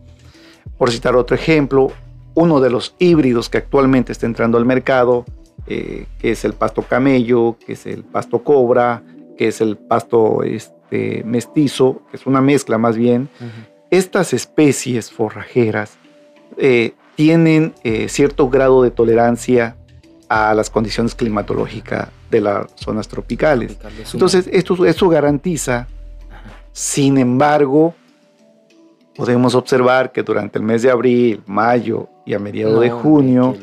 Por 0.77 0.91
citar 0.91 1.15
otro 1.15 1.35
ejemplo, 1.35 1.91
uno 2.35 2.59
de 2.59 2.69
los 2.69 2.95
híbridos 2.99 3.49
que 3.49 3.57
actualmente 3.57 4.11
está 4.11 4.25
entrando 4.25 4.57
al 4.57 4.65
mercado, 4.65 5.25
eh, 5.65 6.05
que 6.19 6.31
es 6.31 6.45
el 6.45 6.53
pasto 6.53 6.83
camello, 6.83 7.57
que 7.65 7.73
es 7.73 7.85
el 7.85 8.03
pasto 8.03 8.43
cobra, 8.43 9.03
que 9.37 9.47
es 9.47 9.59
el 9.59 9.77
pasto 9.77 10.43
este, 10.43 11.23
mestizo, 11.25 12.03
que 12.09 12.17
es 12.17 12.25
una 12.25 12.41
mezcla 12.41 12.77
más 12.77 12.95
bien, 12.95 13.29
estas 13.89 14.33
especies 14.33 15.11
forrajeras 15.11 15.97
eh, 16.57 16.93
tienen 17.17 17.73
eh, 17.83 18.09
cierto 18.09 18.47
grado 18.47 18.83
de 18.83 18.91
tolerancia 18.91 19.75
a 20.29 20.53
las 20.53 20.69
condiciones 20.69 21.15
climatológicas 21.15 22.09
de 22.29 22.41
las 22.41 22.67
zonas 22.75 23.07
tropicales. 23.07 23.75
Entonces, 24.13 24.47
esto, 24.53 24.85
esto 24.85 25.09
garantiza, 25.09 25.87
sin 26.71 27.17
embargo, 27.17 27.95
podemos 29.15 29.55
observar 29.55 30.11
que 30.11 30.21
durante 30.21 30.59
el 30.59 30.63
mes 30.63 30.83
de 30.83 30.91
abril, 30.91 31.41
mayo 31.47 32.07
y 32.23 32.35
a 32.35 32.39
mediados 32.39 32.79
de 32.79 32.91
junio, 32.91 33.57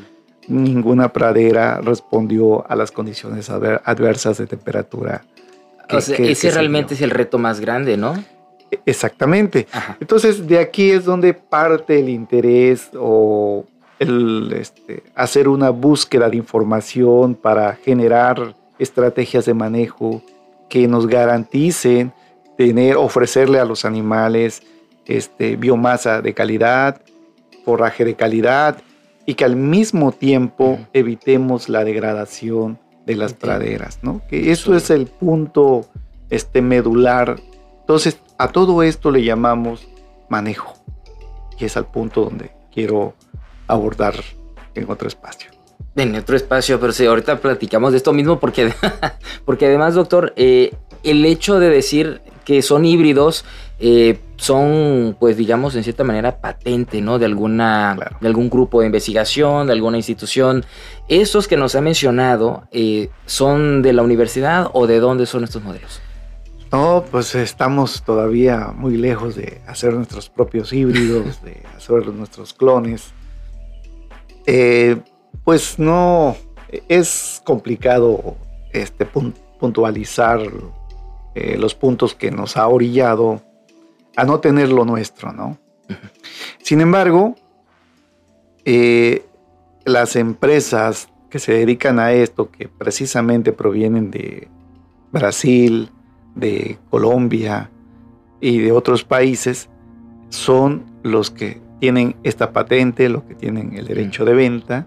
ninguna 0.48 1.12
pradera 1.12 1.80
respondió 1.80 2.68
a 2.68 2.74
las 2.74 2.90
condiciones 2.90 3.50
adversas 3.50 4.36
de 4.36 4.48
temperatura. 4.48 5.22
ese 5.88 6.50
realmente 6.50 6.94
es 6.94 7.02
el 7.02 7.10
reto 7.10 7.38
más 7.38 7.60
grande, 7.60 7.96
¿no? 7.96 8.16
Exactamente. 8.86 9.66
Entonces, 10.00 10.46
de 10.46 10.58
aquí 10.58 10.90
es 10.90 11.04
donde 11.04 11.34
parte 11.34 11.98
el 11.98 12.08
interés 12.08 12.90
o 12.98 13.64
el 13.98 14.52
este, 14.58 15.02
hacer 15.14 15.48
una 15.48 15.70
búsqueda 15.70 16.28
de 16.28 16.36
información 16.36 17.34
para 17.34 17.74
generar 17.76 18.54
estrategias 18.78 19.46
de 19.46 19.54
manejo 19.54 20.22
que 20.68 20.88
nos 20.88 21.06
garanticen 21.06 22.12
tener, 22.56 22.96
ofrecerle 22.96 23.58
a 23.58 23.64
los 23.64 23.84
animales 23.84 24.62
este, 25.06 25.56
biomasa 25.56 26.22
de 26.22 26.34
calidad, 26.34 27.00
forraje 27.64 28.04
de 28.04 28.14
calidad 28.14 28.82
y 29.26 29.34
que 29.34 29.44
al 29.44 29.56
mismo 29.56 30.12
tiempo 30.12 30.78
evitemos 30.92 31.68
la 31.68 31.84
degradación 31.84 32.78
de 33.06 33.16
las 33.16 33.34
praderas, 33.34 33.98
¿no? 34.02 34.22
Que 34.28 34.50
eso 34.50 34.74
es 34.74 34.90
el 34.90 35.06
punto 35.06 35.86
este, 36.30 36.62
medular. 36.62 37.36
Entonces, 37.80 38.18
a 38.38 38.48
todo 38.48 38.82
esto 38.82 39.10
le 39.10 39.24
llamamos 39.24 39.86
manejo. 40.28 40.74
Y 41.58 41.64
es 41.64 41.76
al 41.76 41.86
punto 41.86 42.24
donde 42.24 42.50
quiero 42.72 43.14
abordar 43.66 44.14
en 44.74 44.90
otro 44.90 45.08
espacio. 45.08 45.50
En 45.96 46.14
otro 46.16 46.36
espacio, 46.36 46.80
pero 46.80 46.92
sí, 46.92 47.06
ahorita 47.06 47.38
platicamos 47.38 47.92
de 47.92 47.98
esto 47.98 48.12
mismo 48.12 48.40
porque, 48.40 48.72
porque 49.44 49.66
además, 49.66 49.94
doctor, 49.94 50.32
eh, 50.36 50.74
el 51.04 51.24
hecho 51.24 51.60
de 51.60 51.70
decir 51.70 52.20
que 52.44 52.62
son 52.62 52.84
híbridos 52.84 53.44
eh, 53.78 54.18
son, 54.36 55.16
pues 55.18 55.36
digamos, 55.36 55.74
en 55.76 55.84
cierta 55.84 56.04
manera 56.04 56.40
patente, 56.40 57.00
¿no? 57.00 57.18
De, 57.18 57.26
alguna, 57.26 57.96
de 58.20 58.26
algún 58.26 58.50
grupo 58.50 58.80
de 58.80 58.86
investigación, 58.86 59.66
de 59.66 59.72
alguna 59.72 59.96
institución. 59.96 60.64
¿Esos 61.08 61.48
que 61.48 61.56
nos 61.56 61.74
ha 61.74 61.80
mencionado 61.80 62.64
eh, 62.72 63.10
son 63.26 63.82
de 63.82 63.92
la 63.92 64.02
universidad 64.02 64.70
o 64.72 64.86
de 64.86 65.00
dónde 65.00 65.26
son 65.26 65.44
estos 65.44 65.62
modelos? 65.62 66.00
No, 66.74 67.04
pues 67.08 67.36
estamos 67.36 68.02
todavía 68.02 68.72
muy 68.76 68.96
lejos 68.96 69.36
de 69.36 69.60
hacer 69.68 69.94
nuestros 69.94 70.28
propios 70.28 70.72
híbridos, 70.72 71.40
de 71.44 71.62
hacer 71.76 72.08
nuestros 72.08 72.52
clones. 72.52 73.12
Eh, 74.44 74.96
pues 75.44 75.78
no, 75.78 76.34
es 76.88 77.40
complicado 77.44 78.36
este, 78.72 79.06
puntualizar 79.06 80.40
eh, 81.36 81.56
los 81.58 81.76
puntos 81.76 82.12
que 82.12 82.32
nos 82.32 82.56
ha 82.56 82.66
orillado 82.66 83.40
a 84.16 84.24
no 84.24 84.40
tener 84.40 84.70
lo 84.70 84.84
nuestro, 84.84 85.32
¿no? 85.32 85.56
Sin 86.60 86.80
embargo, 86.80 87.36
eh, 88.64 89.24
las 89.84 90.16
empresas 90.16 91.08
que 91.30 91.38
se 91.38 91.52
dedican 91.52 92.00
a 92.00 92.12
esto, 92.14 92.50
que 92.50 92.66
precisamente 92.66 93.52
provienen 93.52 94.10
de 94.10 94.48
Brasil, 95.12 95.92
de 96.34 96.78
Colombia 96.90 97.70
y 98.40 98.58
de 98.58 98.72
otros 98.72 99.04
países 99.04 99.68
son 100.28 100.84
los 101.02 101.30
que 101.30 101.60
tienen 101.80 102.16
esta 102.22 102.52
patente, 102.52 103.08
los 103.08 103.24
que 103.24 103.34
tienen 103.34 103.74
el 103.74 103.86
derecho 103.86 104.24
de 104.24 104.34
venta. 104.34 104.86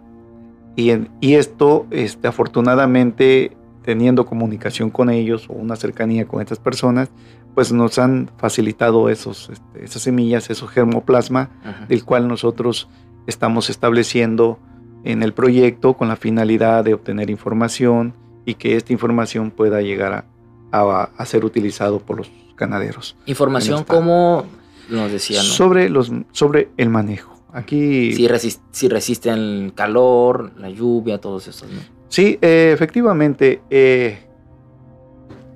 Y, 0.76 0.92
y 1.22 1.36
esto, 1.36 1.88
este, 1.92 2.28
afortunadamente, 2.28 3.56
teniendo 3.84 4.26
comunicación 4.26 4.90
con 4.90 5.10
ellos 5.10 5.50
o 5.50 5.54
una 5.54 5.76
cercanía 5.76 6.28
con 6.28 6.42
estas 6.42 6.60
personas, 6.60 7.10
pues 7.56 7.72
nos 7.72 7.98
han 7.98 8.30
facilitado 8.38 9.10
esos, 9.10 9.50
este, 9.50 9.84
esas 9.84 10.04
semillas, 10.04 10.50
esos 10.50 10.70
germoplasma, 10.70 11.50
del 11.88 12.06
cual 12.06 12.28
nosotros 12.28 12.88
estamos 13.26 13.72
estableciendo 13.72 14.60
en 15.04 15.24
el 15.24 15.34
proyecto 15.34 15.94
con 15.96 16.08
la 16.08 16.16
finalidad 16.16 16.84
de 16.84 16.94
obtener 16.94 17.30
información 17.30 18.14
y 18.46 18.56
que 18.56 18.76
esta 18.76 18.94
información 18.94 19.52
pueda 19.52 19.82
llegar 19.82 20.14
a, 20.14 20.26
a, 20.72 21.26
ser 21.26 21.46
utilizado 21.46 22.00
por 22.00 22.18
los 22.18 22.32
ganaderos. 22.56 23.16
Información 23.26 23.84
como 23.84 24.46
nos 24.90 25.12
decían. 25.12 25.44
Sobre, 25.44 25.90
los, 25.90 26.12
sobre 26.32 26.70
el 26.78 26.90
manejo. 26.90 27.42
Aquí... 27.54 28.14
Si, 28.14 28.28
si 28.72 28.88
resisten 28.88 29.34
el 29.34 29.74
calor, 29.76 30.52
la 30.58 30.70
lluvia, 30.70 31.20
todos 31.20 31.48
estos, 31.48 31.70
¿no? 31.72 31.80
Sí, 32.10 32.38
eh, 32.42 32.72
efectivamente. 32.74 33.62
Eh, 33.70 34.20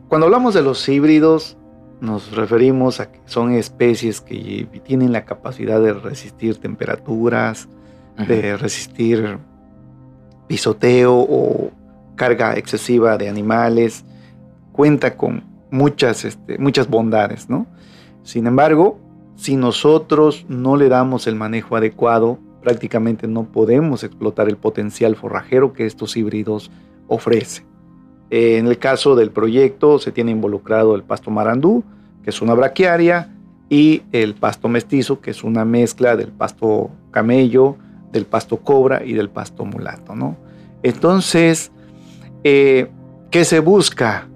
cuando 0.08 0.26
hablamos 0.26 0.54
de 0.54 0.62
los 0.62 0.88
híbridos, 0.90 1.58
nos 2.02 2.32
referimos 2.32 3.00
a 3.00 3.12
que 3.12 3.20
son 3.26 3.54
especies 3.54 4.22
que 4.22 4.68
tienen 4.84 5.12
la 5.12 5.26
capacidad 5.26 5.80
de 5.80 5.94
resistir 5.94 6.58
temperaturas, 6.58 7.70
de 8.28 8.58
resistir 8.58 9.40
pisoteo 10.48 11.16
o 11.16 11.72
carga 12.16 12.58
excesiva 12.58 13.18
de 13.18 13.30
animales, 13.30 14.04
cuenta 14.72 15.18
con 15.18 15.44
muchas, 15.72 16.26
este, 16.26 16.58
muchas 16.58 16.90
bondades, 16.90 17.50
¿no? 17.50 17.68
Sin 18.24 18.48
embargo, 18.48 19.00
si 19.36 19.56
nosotros 19.56 20.46
no 20.48 20.76
le 20.76 20.90
damos 20.90 21.28
el 21.28 21.36
manejo 21.36 21.76
adecuado, 21.76 22.40
prácticamente 22.62 23.28
no 23.28 23.46
podemos 23.46 24.04
explotar 24.04 24.48
el 24.48 24.58
potencial 24.58 25.16
forrajero 25.16 25.74
que 25.74 25.86
estos 25.86 26.16
híbridos 26.16 26.72
ofrecen. 27.08 27.66
En 28.30 28.68
el 28.68 28.78
caso 28.78 29.16
del 29.16 29.32
proyecto 29.32 30.00
se 30.00 30.12
tiene 30.12 30.32
involucrado 30.32 30.96
el 30.96 31.04
pasto 31.04 31.32
marandú, 31.32 31.84
que 32.24 32.30
es 32.30 32.42
una 32.42 32.54
braquiaria, 32.54 33.36
y 33.72 34.04
el 34.12 34.36
pasto 34.36 34.68
mestizo, 34.68 35.22
que 35.22 35.32
es 35.32 35.46
una 35.46 35.64
mezcla 35.64 36.18
del 36.18 36.28
pasto 36.34 36.92
camello, 37.10 37.78
del 38.12 38.26
pasto 38.26 38.58
cobra 38.58 39.04
y 39.06 39.14
del 39.14 39.30
pasto 39.30 39.64
mulato. 39.64 40.14
¿no? 40.14 40.36
Entonces, 40.84 41.72
eh, 42.44 42.92
¿qué 43.32 43.46
se 43.46 43.60
busca? 43.60 44.28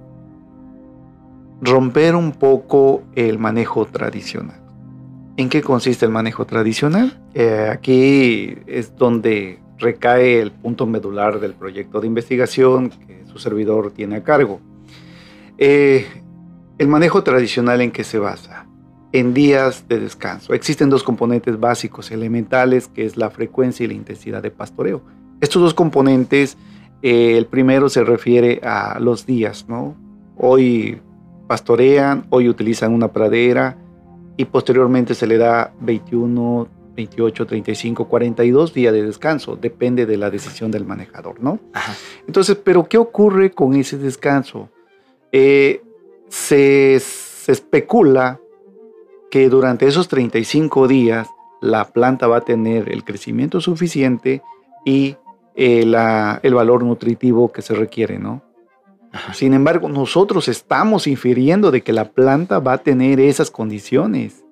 Romper 1.61 2.15
un 2.15 2.31
poco 2.31 3.03
el 3.15 3.39
manejo 3.39 3.85
tradicional. 3.85 4.61
¿En 5.37 5.49
qué 5.49 5.61
consiste 5.61 6.05
el 6.05 6.11
manejo 6.11 6.45
tradicional? 6.45 7.19
Eh, 7.33 7.69
aquí 7.71 8.55
es 8.67 8.95
donde 8.95 9.59
recae 9.77 10.39
el 10.39 10.51
punto 10.51 10.85
medular 10.85 11.39
del 11.39 11.53
proyecto 11.53 11.99
de 11.99 12.07
investigación 12.07 12.89
que 12.89 13.25
su 13.25 13.39
servidor 13.39 13.91
tiene 13.91 14.17
a 14.17 14.23
cargo. 14.23 14.61
Eh, 15.57 16.05
el 16.77 16.87
manejo 16.87 17.23
tradicional 17.23 17.81
en 17.81 17.91
qué 17.91 18.03
se 18.03 18.19
basa? 18.19 18.65
En 19.11 19.33
días 19.33 19.87
de 19.87 19.99
descanso. 19.99 20.53
Existen 20.53 20.89
dos 20.89 21.03
componentes 21.03 21.59
básicos 21.59 22.11
elementales 22.11 22.87
que 22.87 23.05
es 23.05 23.17
la 23.17 23.29
frecuencia 23.29 23.83
y 23.83 23.87
la 23.87 23.93
intensidad 23.93 24.41
de 24.41 24.51
pastoreo. 24.51 25.01
Estos 25.41 25.61
dos 25.61 25.73
componentes, 25.73 26.57
eh, 27.01 27.37
el 27.37 27.45
primero 27.45 27.89
se 27.89 28.03
refiere 28.03 28.61
a 28.63 28.99
los 28.99 29.25
días, 29.25 29.65
¿no? 29.67 29.95
Hoy 30.37 31.01
pastorean, 31.47 32.25
hoy 32.29 32.49
utilizan 32.49 32.93
una 32.93 33.11
pradera 33.11 33.77
y 34.37 34.45
posteriormente 34.45 35.15
se 35.15 35.27
le 35.27 35.37
da 35.37 35.73
21, 35.79 36.67
28, 36.95 37.45
35, 37.45 38.07
42 38.07 38.73
días 38.73 38.93
de 38.93 39.03
descanso, 39.03 39.55
depende 39.55 40.05
de 40.05 40.17
la 40.17 40.29
decisión 40.29 40.71
del 40.71 40.85
manejador, 40.85 41.41
¿no? 41.41 41.59
Entonces, 42.27 42.57
pero 42.63 42.85
¿qué 42.85 42.97
ocurre 42.97 43.51
con 43.51 43.75
ese 43.75 43.97
descanso? 43.97 44.69
Eh, 45.31 45.81
se, 46.29 46.95
especula 46.95 48.39
que 49.29 49.49
durante 49.49 49.87
esos 49.87 50.07
35 50.07 50.87
días 50.87 51.27
la 51.61 51.85
planta 51.85 52.27
va 52.27 52.37
a 52.37 52.41
tener 52.41 52.91
el 52.91 53.03
crecimiento 53.03 53.61
suficiente 53.61 54.41
y 54.83 55.15
eh, 55.55 55.81
el 56.41 56.53
valor 56.53 56.83
nutritivo 56.83 57.51
que 57.51 57.61
se 57.61 57.75
requiere, 57.75 58.17
¿no? 58.17 58.41
Sin 59.33 59.53
embargo, 59.53 59.89
nosotros 59.89 60.47
estamos 60.47 61.07
infiriendo 61.07 61.71
de 61.71 61.81
que 61.81 61.93
la 61.93 62.11
planta 62.11 62.59
va 62.59 62.73
a 62.73 62.77
tener 62.79 63.19
esas 63.19 63.51
condiciones. 63.51 64.43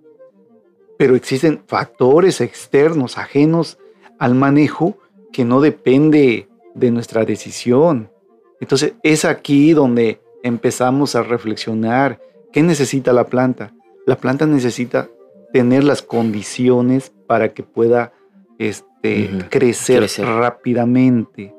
Pero 0.97 1.15
existen 1.15 1.61
factores 1.67 2.41
externos, 2.41 3.17
ajenos 3.17 3.77
al 4.19 4.35
manejo, 4.35 4.97
que 5.31 5.43
no 5.43 5.59
depende 5.59 6.47
de 6.75 6.91
nuestra 6.91 7.25
decisión. 7.25 8.11
Entonces 8.59 8.93
es 9.03 9.25
aquí 9.25 9.73
donde 9.73 10.21
empezamos 10.43 11.15
a 11.15 11.23
reflexionar 11.23 12.21
qué 12.51 12.63
necesita 12.63 13.11
la 13.11 13.25
planta. 13.25 13.73
La 14.05 14.17
planta 14.17 14.45
necesita 14.45 15.09
tener 15.51 15.83
las 15.83 16.01
condiciones 16.01 17.11
para 17.27 17.53
que 17.53 17.63
pueda 17.63 18.13
este, 18.59 19.29
crecer, 19.49 20.07
rápidamente. 20.19 21.53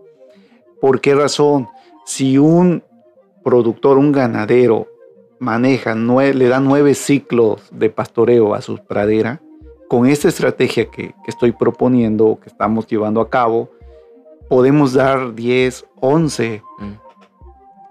¿Por 0.80 1.00
qué 1.00 1.14
razón? 1.14 1.68
Si 2.04 2.38
un 2.38 2.82
productor, 3.44 3.98
un 3.98 4.10
ganadero, 4.10 4.88
maneja, 5.38 5.94
le 5.94 6.48
da 6.48 6.60
nueve 6.60 6.94
ciclos 6.94 7.62
de 7.70 7.90
pastoreo 7.90 8.54
a 8.54 8.62
su 8.62 8.78
pradera, 8.78 9.40
con 9.88 10.06
esta 10.06 10.28
estrategia 10.28 10.86
que, 10.86 11.14
estoy 11.26 11.52
proponiendo, 11.52 12.38
que 12.42 12.48
estamos 12.48 12.86
llevando 12.86 13.20
a 13.20 13.30
cabo, 13.30 13.70
podemos 14.48 14.92
dar 14.92 15.34
10, 15.34 15.84
11 16.00 16.62
mm. 16.78 16.84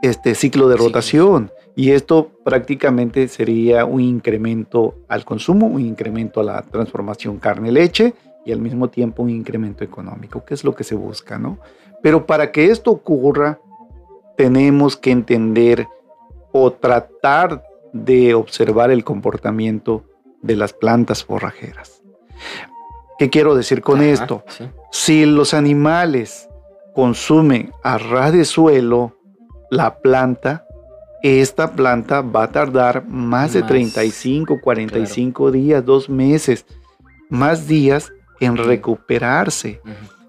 este 0.01 0.35
ciclo 0.35 0.67
de 0.67 0.77
rotación. 0.77 1.51
Y 1.75 1.91
esto 1.91 2.29
prácticamente 2.43 3.27
sería 3.27 3.85
un 3.85 4.01
incremento 4.01 4.95
al 5.07 5.25
consumo, 5.25 5.65
un 5.65 5.81
incremento 5.81 6.39
a 6.39 6.43
la 6.43 6.61
transformación 6.61 7.37
carne-leche 7.37 8.13
y 8.45 8.51
al 8.51 8.59
mismo 8.59 8.89
tiempo 8.89 9.23
un 9.23 9.31
incremento 9.31 9.83
económico, 9.83 10.45
que 10.45 10.53
es 10.53 10.63
lo 10.63 10.75
que 10.75 10.83
se 10.83 10.93
busca, 10.93 11.39
¿no? 11.39 11.57
Pero 12.03 12.25
para 12.25 12.51
que 12.51 12.69
esto 12.69 12.91
ocurra, 12.91 13.59
tenemos 14.37 14.97
que 14.97 15.11
entender 15.11 15.87
o 16.51 16.71
tratar 16.71 17.63
de 17.93 18.33
observar 18.33 18.91
el 18.91 19.03
comportamiento 19.03 20.03
de 20.41 20.55
las 20.55 20.73
plantas 20.73 21.23
forrajeras. 21.23 22.01
¿Qué 23.17 23.29
quiero 23.29 23.55
decir 23.55 23.81
con 23.81 24.01
esto? 24.01 24.43
Si 24.91 25.25
los 25.25 25.53
animales 25.53 26.49
consumen 26.93 27.71
a 27.83 27.97
ras 27.97 28.33
de 28.33 28.45
suelo 28.45 29.15
la 29.69 29.99
planta, 29.99 30.65
esta 31.23 31.71
planta 31.71 32.21
va 32.21 32.43
a 32.43 32.51
tardar 32.51 33.07
más, 33.07 33.53
de 33.53 33.63
35, 33.63 34.59
45 34.61 35.51
días, 35.51 35.85
dos 35.85 36.09
meses, 36.09 36.65
más 37.29 37.67
días 37.67 38.11
en 38.39 38.57
recuperarse. 38.57 39.81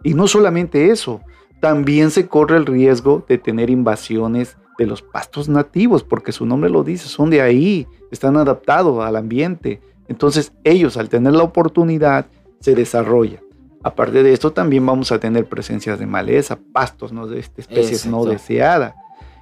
Y 0.03 0.15
no 0.15 0.29
solamente 0.29 0.91
eso, 0.91 1.21
también 1.65 2.11
se 2.11 2.29
corre 2.29 2.59
el 2.59 2.67
riesgo 2.67 3.25
de 3.27 3.39
tener 3.39 3.71
invasiones 3.71 4.59
de 4.77 4.85
los 4.85 5.01
pastos 5.01 5.49
nativos, 5.49 6.05
porque 6.05 6.31
su 6.31 6.45
nombre 6.45 6.69
lo 6.69 6.85
dice, 6.85 7.09
son 7.09 7.31
de 7.31 7.41
ahí, 7.41 7.87
están 8.11 8.37
adaptados 8.37 9.03
al 9.03 9.17
ambiente. 9.17 9.81
Entonces 10.07 10.53
ellos 10.63 10.99
al 10.99 11.09
tener 11.09 11.33
la 11.33 11.43
oportunidad 11.43 12.27
se 12.61 12.75
desarrollan. 12.75 13.41
Aparte 13.83 14.23
de 14.23 14.35
esto 14.35 14.53
también 14.53 14.85
vamos 14.85 15.11
a 15.11 15.19
tener 15.19 15.47
presencias 15.47 15.99
de 15.99 16.05
maleza, 16.05 16.59
pastos 16.71 17.15
¿no? 17.15 17.27
de 17.27 17.39
especies 17.39 18.05
no 18.05 18.27
deseadas. 18.27 18.93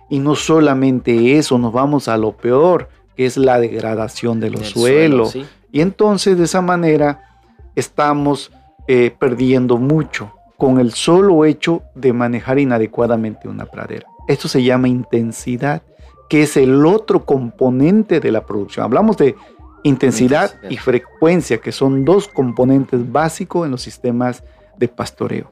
Y 0.09 0.21
no 0.21 0.37
solamente 0.37 1.39
eso, 1.39 1.59
nos 1.59 1.73
vamos 1.73 2.07
a 2.07 2.17
lo 2.17 2.37
peor, 2.37 2.89
que 3.17 3.27
es 3.27 3.37
la 3.37 3.59
degradación 3.59 4.39
de 4.39 4.51
los 4.51 4.69
suelos. 4.69 5.37
Y 5.73 5.81
entonces 5.81 6.39
de 6.39 6.45
esa 6.45 6.63
manera 6.63 7.41
estamos 7.75 8.53
eh, 8.87 9.13
perdiendo 9.19 9.77
mucho 9.77 10.33
con 10.63 10.79
el 10.79 10.93
solo 10.93 11.45
hecho 11.45 11.83
de 11.97 12.13
manejar 12.13 12.61
inadecuadamente 12.61 13.49
una 13.49 13.67
pradera. 13.67 14.07
Esto 14.29 14.47
se 14.47 14.63
llama 14.63 14.87
intensidad, 14.87 15.83
que 16.31 16.45
es 16.45 16.57
el 16.57 16.87
otro 16.87 17.25
componente 17.25 18.21
de 18.21 18.31
la 18.31 18.47
producción. 18.47 18.85
Hablamos 18.85 19.17
de 19.17 19.35
intensidad 19.83 20.55
y 20.71 20.77
frecuencia, 20.77 21.59
que 21.59 21.73
son 21.73 22.05
dos 22.05 22.29
componentes 22.29 23.11
básicos 23.11 23.65
en 23.65 23.73
los 23.73 23.83
sistemas 23.83 24.45
de 24.79 24.87
pastoreo. 24.87 25.51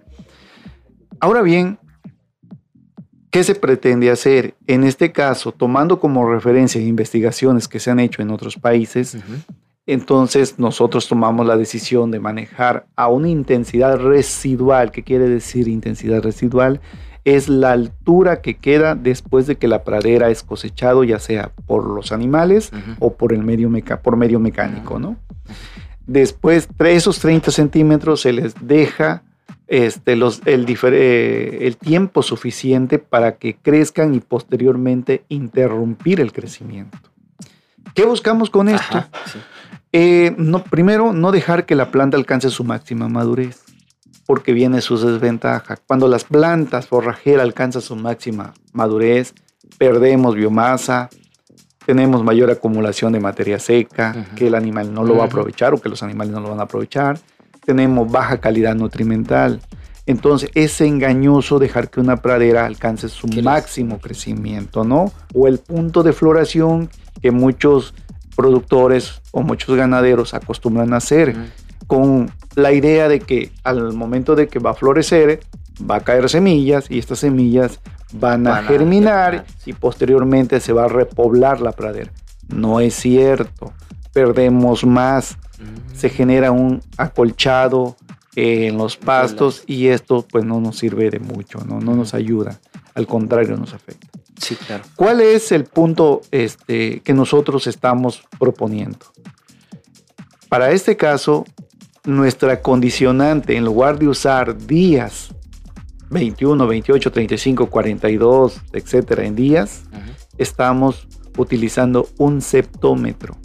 Ahora 1.19 1.43
bien, 1.43 1.81
¿qué 3.33 3.43
se 3.43 3.57
pretende 3.57 4.13
hacer? 4.13 4.55
En 4.69 4.85
este 4.85 5.11
caso, 5.11 5.51
tomando 5.51 5.99
como 5.99 6.31
referencia 6.31 6.81
investigaciones 6.81 7.67
que 7.67 7.81
se 7.81 7.91
han 7.91 7.99
hecho 7.99 8.23
en 8.23 8.31
otros 8.31 8.57
países, 8.57 9.17
entonces 9.87 10.59
nosotros 10.59 11.09
tomamos 11.09 11.47
la 11.47 11.57
decisión 11.57 12.11
de 12.11 12.21
manejar 12.21 12.87
a 12.97 13.09
una 13.09 13.29
intensidad 13.29 13.99
residual. 13.99 14.93
¿Qué 14.93 15.03
quiere 15.03 15.29
decir 15.29 15.69
intensidad 15.69 16.23
residual? 16.23 16.81
Es 17.25 17.49
la 17.49 17.73
altura 17.73 18.41
que 18.41 18.57
queda 18.57 18.95
después 18.95 19.47
de 19.47 19.57
que 19.57 19.69
la 19.69 19.85
pradera 19.85 20.31
es 20.31 20.43
cosechado, 20.43 21.05
ya 21.05 21.19
sea 21.19 21.53
por 21.67 21.87
los 21.87 22.13
animales 22.13 22.71
o 22.99 23.15
por, 23.15 23.33
el 23.33 23.43
medio 23.43 23.71
por 24.03 24.17
medio 24.17 24.41
mecánico, 24.41 24.99
¿no? 24.99 25.17
Después, 26.07 26.69
de 26.79 26.95
esos 26.95 27.19
30 27.21 27.51
centímetros 27.51 28.23
se 28.23 28.33
les 28.33 28.55
deja 28.61 29.23
este, 29.71 30.17
los, 30.17 30.41
el, 30.47 30.67
eh, 30.69 31.59
el, 31.61 31.77
tiempo 31.77 32.25
suficiente 32.25 32.99
para 32.99 33.37
que 33.37 33.55
crezcan 33.55 34.15
y 34.15 34.21
posteriormente 34.21 35.25
interrumpir 35.29 36.21
el 36.21 36.33
crecimiento. 36.33 36.99
¿Qué 37.95 38.05
buscamos 38.05 38.51
con 38.51 38.69
esto? 38.69 39.05
Eh, 39.93 40.35
no, 40.37 40.63
primero, 40.63 41.13
no 41.13 41.33
dejar 41.33 41.67
que 41.67 41.75
la 41.75 41.91
planta 41.91 42.17
alcance 42.17 42.51
su 42.51 42.65
máxima 42.65 43.09
madurez, 43.09 43.63
porque 44.27 44.53
viene 44.53 44.81
sus 44.81 45.03
desventajas. 45.03 45.81
Cuando 45.87 46.07
las 46.07 46.25
plantas 46.25 46.87
forrajeras 46.87 47.43
alcanzan 47.43 47.83
su 47.83 47.97
máxima 47.97 48.55
madurez, 48.73 49.35
perdemos 49.79 50.37
biomasa, 50.37 51.11
tenemos 51.85 52.23
mayor 52.23 52.51
acumulación 52.51 53.13
de 53.13 53.21
materia 53.21 53.59
seca, 53.59 54.27
que 54.37 54.47
el 54.47 54.55
animal 54.55 54.95
no 54.95 55.03
lo 55.03 55.17
va 55.17 55.25
a 55.25 55.27
aprovechar 55.27 55.75
o 55.75 55.81
que 55.81 55.89
los 55.89 56.03
animales 56.03 56.33
no 56.33 56.41
lo 56.41 56.51
van 56.51 56.61
a 56.61 56.65
aprovechar, 56.65 57.19
tenemos 57.65 58.11
baja 58.11 58.39
calidad 58.39 58.77
nutrimental. 58.77 59.61
Entonces 60.07 60.51
es 60.55 60.81
engañoso 60.81 61.59
dejar 61.59 61.91
que 61.91 62.01
una 62.01 62.17
pradera 62.19 62.67
alcance 62.67 63.09
su 63.09 63.27
máximo 63.43 63.99
crecimiento, 63.99 64.85
¿no? 64.85 65.13
O 65.35 65.49
el 65.49 65.59
punto 65.59 66.03
de 66.03 66.13
floración 66.13 66.89
que 67.21 67.31
muchos 67.31 67.95
productores 68.37 69.21
o 69.33 69.43
muchos 69.43 69.77
ganaderos 69.77 70.35
acostumbran 70.35 70.93
a 70.93 70.99
hacer, 70.99 71.35
con 71.87 72.31
la 72.55 72.73
idea 72.73 73.09
de 73.09 73.21
que 73.21 73.53
al 73.65 73.93
momento 73.93 74.37
de 74.37 74.49
que 74.49 74.59
va 74.59 74.71
a 74.71 74.75
florecer, 74.75 75.41
va 75.89 75.97
a 75.97 76.01
caer 76.01 76.29
semillas 76.29 76.91
y 76.91 76.99
estas 76.99 77.21
semillas 77.21 77.81
van, 78.13 78.47
a, 78.47 78.63
germinar, 78.63 79.45
y 79.67 79.73
posteriormente 79.73 80.61
se 80.61 80.73
va 80.73 80.85
a 80.85 80.89
repoblar 80.89 81.61
la 81.61 81.73
pradera. 81.73 82.11
No 82.49 82.81
es 82.81 82.95
cierto, 82.95 83.73
perdemos 84.13 84.85
más, 84.85 85.37
se 85.95 86.09
genera 86.09 86.51
un 86.51 86.81
acolchado 86.97 87.97
en 88.37 88.77
los 88.77 88.97
pastos 88.97 89.65
y 89.67 89.89
esto 89.89 90.25
pues 90.31 90.45
no 90.45 90.61
nos 90.61 90.79
sirve 90.79 91.11
de 91.11 91.19
mucho, 91.19 91.59
no, 91.67 91.81
no 91.81 91.95
nos 91.95 92.15
ayuda, 92.15 92.59
al 92.95 93.07
contrario 93.07 93.57
nos 93.57 93.75
afecta. 93.75 94.10
Sí, 94.41 94.57
claro. 94.57 94.85
¿Cuál 94.97 95.21
es 95.21 95.53
el 95.53 95.65
punto 95.65 96.23
este, 96.31 97.01
que 97.01 97.13
nosotros 97.13 97.67
estamos 97.67 98.23
proponiendo? 98.39 99.07
Para 100.49 100.71
este 100.71 100.97
caso, 100.97 101.45
nuestra 102.05 102.63
condicionante, 102.63 103.57
en 103.57 103.65
lugar 103.65 103.99
de 103.99 104.09
usar 104.09 104.57
días, 104.67 105.35
21, 106.09 106.67
28, 106.67 107.13
35, 107.13 107.67
42, 107.71 108.61
etcétera, 108.73 109.25
en 109.25 109.37
días, 109.37 109.83
estamos 110.39 111.07
utilizando 111.37 112.09
un 112.19 112.41
septómetro. 112.41 113.37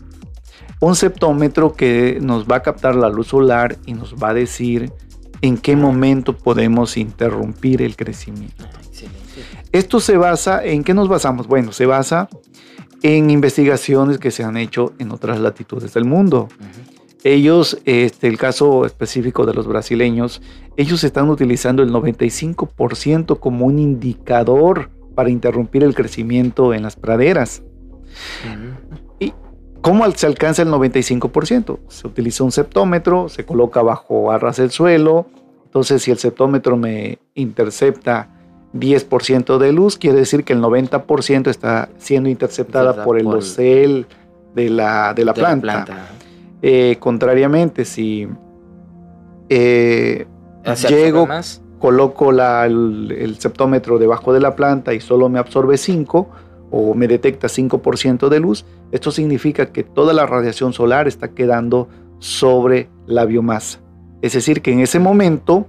Un 0.79 0.95
septómetro 0.95 1.73
que 1.73 2.19
nos 2.21 2.45
va 2.45 2.57
a 2.57 2.61
captar 2.61 2.95
la 2.95 3.09
luz 3.09 3.27
solar 3.27 3.77
y 3.85 3.93
nos 3.93 4.15
va 4.15 4.29
a 4.29 4.33
decir 4.33 4.91
en 5.41 5.57
qué 5.57 5.75
momento 5.75 6.35
podemos 6.35 6.97
interrumpir 6.97 7.81
el 7.81 7.95
crecimiento. 7.95 8.65
Esto 9.71 9.99
se 9.99 10.17
basa, 10.17 10.63
¿en 10.63 10.83
qué 10.83 10.93
nos 10.93 11.07
basamos? 11.07 11.47
Bueno, 11.47 11.71
se 11.71 11.85
basa 11.85 12.29
en 13.01 13.29
investigaciones 13.29 14.17
que 14.17 14.31
se 14.31 14.43
han 14.43 14.57
hecho 14.57 14.93
en 14.99 15.11
otras 15.11 15.39
latitudes 15.39 15.93
del 15.93 16.05
mundo. 16.05 16.47
Ellos, 17.23 17.79
este, 17.85 18.27
el 18.27 18.37
caso 18.37 18.85
específico 18.85 19.45
de 19.45 19.53
los 19.53 19.67
brasileños, 19.67 20.41
ellos 20.77 21.03
están 21.03 21.29
utilizando 21.29 21.81
el 21.81 21.91
95% 21.91 23.39
como 23.39 23.65
un 23.65 23.79
indicador 23.79 24.91
para 25.15 25.29
interrumpir 25.29 25.83
el 25.83 25.95
crecimiento 25.95 26.73
en 26.73 26.83
las 26.83 26.95
praderas. 26.95 27.63
¿Y 29.19 29.33
cómo 29.81 30.09
se 30.11 30.27
alcanza 30.27 30.61
el 30.61 30.69
95%? 30.69 31.79
Se 31.87 32.07
utiliza 32.07 32.43
un 32.43 32.51
septómetro, 32.51 33.29
se 33.29 33.45
coloca 33.45 33.81
bajo 33.81 34.31
arras 34.31 34.57
del 34.57 34.71
suelo, 34.71 35.27
entonces 35.65 36.03
si 36.03 36.11
el 36.11 36.17
septómetro 36.17 36.77
me 36.77 37.19
intercepta 37.33 38.34
10% 38.75 39.57
de 39.57 39.71
luz, 39.71 39.97
quiere 39.97 40.17
decir 40.17 40.43
que 40.43 40.53
el 40.53 40.61
90% 40.61 41.47
está 41.47 41.89
siendo 41.97 42.29
interceptada 42.29 43.03
por 43.03 43.17
el 43.17 43.25
dosel 43.25 44.05
de 44.53 44.69
la, 44.69 45.13
de 45.13 45.25
la 45.25 45.33
planta. 45.33 45.85
Eh, 46.61 46.97
contrariamente, 46.99 47.85
si 47.85 48.27
eh, 49.49 50.25
llego 50.89 51.27
coloco 51.79 52.31
el, 52.31 53.35
septómetro 53.37 53.99
debajo 53.99 54.33
de 54.33 54.39
la 54.39 54.55
planta 54.55 54.93
y 54.93 54.99
solo 54.99 55.29
me 55.29 55.39
absorbe 55.39 55.77
5 55.77 56.29
o 56.71 56.93
me 56.95 57.07
detecta 57.07 57.47
5% 57.47 58.27
de 58.27 58.39
luz, 58.39 58.65
esto 58.91 59.11
significa 59.11 59.67
que 59.67 59.83
toda 59.83 60.13
la 60.13 60.25
radiación 60.25 60.73
solar 60.73 61.07
está 61.07 61.29
quedando 61.29 61.87
sobre 62.19 62.89
la 63.05 63.25
biomasa. 63.25 63.79
Es 64.21 64.33
decir, 64.33 64.61
que 64.61 64.71
en 64.71 64.79
ese 64.79 64.99
momento, 64.99 65.67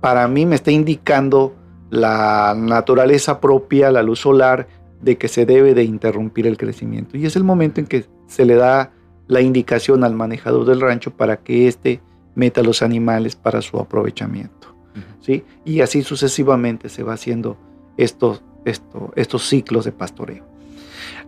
para 0.00 0.28
mí 0.28 0.46
me 0.46 0.54
está 0.54 0.70
indicando 0.70 1.54
la 1.90 2.54
naturaleza 2.56 3.40
propia, 3.40 3.90
la 3.90 4.02
luz 4.02 4.20
solar, 4.20 4.66
de 5.00 5.18
que 5.18 5.28
se 5.28 5.46
debe 5.46 5.74
de 5.74 5.84
interrumpir 5.84 6.46
el 6.46 6.56
crecimiento. 6.56 7.16
Y 7.16 7.26
es 7.26 7.36
el 7.36 7.44
momento 7.44 7.80
en 7.80 7.86
que 7.86 8.06
se 8.26 8.44
le 8.44 8.54
da 8.54 8.92
la 9.26 9.40
indicación 9.40 10.04
al 10.04 10.14
manejador 10.14 10.64
del 10.66 10.80
rancho 10.80 11.10
para 11.10 11.38
que 11.38 11.68
éste 11.68 12.00
meta 12.34 12.62
los 12.62 12.82
animales 12.82 13.36
para 13.36 13.62
su 13.62 13.78
aprovechamiento. 13.78 14.74
¿sí? 15.20 15.44
Y 15.64 15.80
así 15.80 16.02
sucesivamente 16.02 16.88
se 16.88 17.02
va 17.02 17.14
haciendo 17.14 17.56
estos, 17.96 18.42
estos 18.64 19.48
ciclos 19.48 19.84
de 19.84 19.92
pastoreo. 19.92 20.44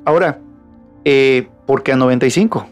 Ahora, 0.05 0.41
eh, 1.05 1.49
¿por 1.67 1.83
qué 1.83 1.93
a 1.93 1.97
95? 1.97 2.67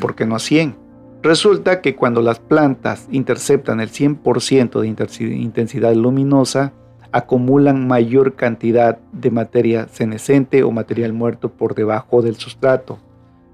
¿Por 0.00 0.14
qué 0.14 0.26
no 0.26 0.36
a 0.36 0.38
100? 0.38 0.76
Resulta 1.22 1.80
que 1.80 1.96
cuando 1.96 2.22
las 2.22 2.38
plantas 2.38 3.08
interceptan 3.10 3.80
el 3.80 3.90
100% 3.90 4.80
de 4.80 5.36
intensidad 5.36 5.94
luminosa, 5.94 6.72
acumulan 7.16 7.88
mayor 7.88 8.34
cantidad 8.34 8.98
de 9.10 9.30
materia 9.30 9.88
senescente 9.88 10.62
o 10.62 10.70
material 10.70 11.14
muerto 11.14 11.50
por 11.50 11.74
debajo 11.74 12.20
del 12.20 12.36
sustrato. 12.36 12.98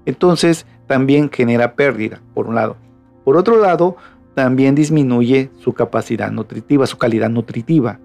Entonces, 0.05 0.65
también 0.85 1.31
genera 1.31 1.75
pérdida, 1.75 2.21
por 2.33 2.47
un 2.47 2.55
lado. 2.55 2.75
Por 3.23 3.37
otro 3.37 3.61
lado, 3.61 3.95
también 4.35 4.75
disminuye 4.75 5.49
su 5.59 5.71
capacidad 5.71 6.29
nutritiva, 6.29 6.85
su 6.87 6.97
calidad 6.97 7.29
nutritiva. 7.29 7.99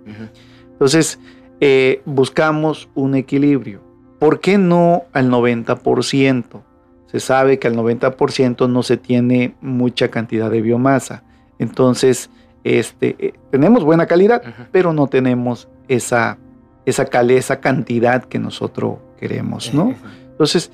Entonces, 0.70 1.18
eh, 1.58 2.02
buscamos 2.04 2.88
un 2.94 3.16
equilibrio. 3.16 3.80
¿Por 4.20 4.38
qué 4.38 4.58
no 4.58 5.06
al 5.12 5.28
90%? 5.28 6.62
Se 7.06 7.18
sabe 7.18 7.58
que 7.58 7.66
al 7.66 7.74
90% 7.74 8.68
no 8.68 8.84
se 8.84 8.96
tiene 8.96 9.56
mucha 9.60 10.08
cantidad 10.08 10.52
de 10.52 10.62
biomasa. 10.62 11.24
Entonces, 11.58 12.30
este, 12.64 13.16
eh, 13.18 13.34
tenemos 13.50 13.84
buena 13.84 14.06
calidad, 14.06 14.42
pero 14.72 14.92
no 14.92 15.06
tenemos 15.06 15.68
esa, 15.88 16.38
esa, 16.84 17.04
esa 17.04 17.60
cantidad 17.60 18.24
que 18.24 18.38
nosotros 18.38 18.98
queremos, 19.18 19.72
¿no? 19.74 19.94
Entonces, 20.30 20.70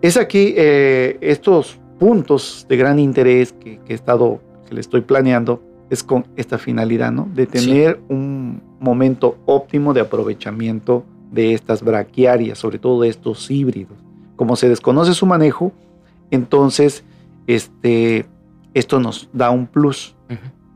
es 0.00 0.16
aquí 0.16 0.54
eh, 0.56 1.18
estos 1.20 1.78
puntos 1.98 2.66
de 2.68 2.76
gran 2.76 2.98
interés 2.98 3.52
que, 3.52 3.80
he 3.88 3.94
estado, 3.94 4.40
que 4.68 4.74
le 4.74 4.80
estoy 4.80 5.02
planeando, 5.02 5.62
es 5.90 6.02
con 6.02 6.26
esta 6.36 6.58
finalidad, 6.58 7.12
¿no? 7.12 7.28
De 7.34 7.46
tener 7.46 8.00
un 8.08 8.62
momento 8.80 9.38
óptimo 9.46 9.92
de 9.92 10.00
aprovechamiento 10.00 11.04
de 11.30 11.54
estas 11.54 11.82
braquiarias, 11.82 12.58
sobre 12.58 12.78
todo 12.78 13.02
de 13.02 13.08
estos 13.08 13.50
híbridos. 13.50 13.96
Como 14.36 14.56
se 14.56 14.68
desconoce 14.68 15.14
su 15.14 15.26
manejo, 15.26 15.72
entonces 16.30 17.04
este, 17.46 18.26
esto 18.74 19.00
nos 19.00 19.28
da 19.32 19.50
un 19.50 19.66
plus, 19.66 20.16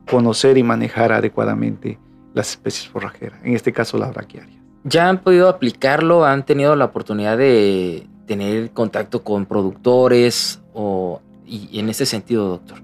conocer 0.09 0.59
y 0.59 0.63
manejar 0.63 1.13
adecuadamente 1.13 1.99
las 2.35 2.51
especies 2.51 2.89
forrajeras, 2.89 3.41
en 3.45 3.55
este 3.55 3.73
caso 3.73 3.99
las 3.99 4.13
braquiarias. 4.13 4.57
¿Ya 4.85 5.09
han 5.09 5.19
podido 5.19 5.49
aplicarlo? 5.49 6.25
¿Han 6.25 6.45
tenido 6.45 6.77
la 6.77 6.85
oportunidad 6.85 7.37
de, 7.39 8.07
tener 8.27 8.71
contacto 8.73 9.23
con 9.23 9.47
productores 9.47 10.61
o 10.75 11.23
y, 11.47 11.79
en 11.79 11.89
ese 11.89 12.05
sentido, 12.05 12.49
doctor? 12.49 12.79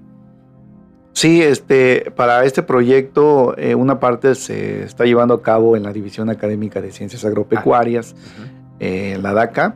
Sí, 1.11 1.41
este, 1.41 2.11
para 2.15 2.43
este 2.43 2.63
proyecto 2.63 3.55
eh, 3.57 3.75
una 3.75 3.99
parte 3.99 4.33
se 4.33 4.83
está 4.83 5.05
llevando 5.05 5.35
a 5.35 5.41
cabo 5.43 5.77
en 5.77 5.83
la 5.83 5.93
División 5.93 6.29
Académica 6.29 6.81
de 6.81 6.91
Ciencias 6.91 7.23
Agropecuarias, 7.23 8.15
ah, 8.17 8.47
eh, 8.79 9.19
la 9.21 9.33
DACA, 9.33 9.75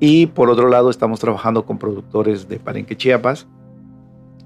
y 0.00 0.26
por 0.26 0.50
otro 0.50 0.68
lado 0.68 0.90
estamos 0.90 1.20
trabajando 1.20 1.64
con 1.64 1.78
productores 1.78 2.48
de 2.48 2.58
Palenque, 2.58 2.96
Chiapas, 2.96 3.46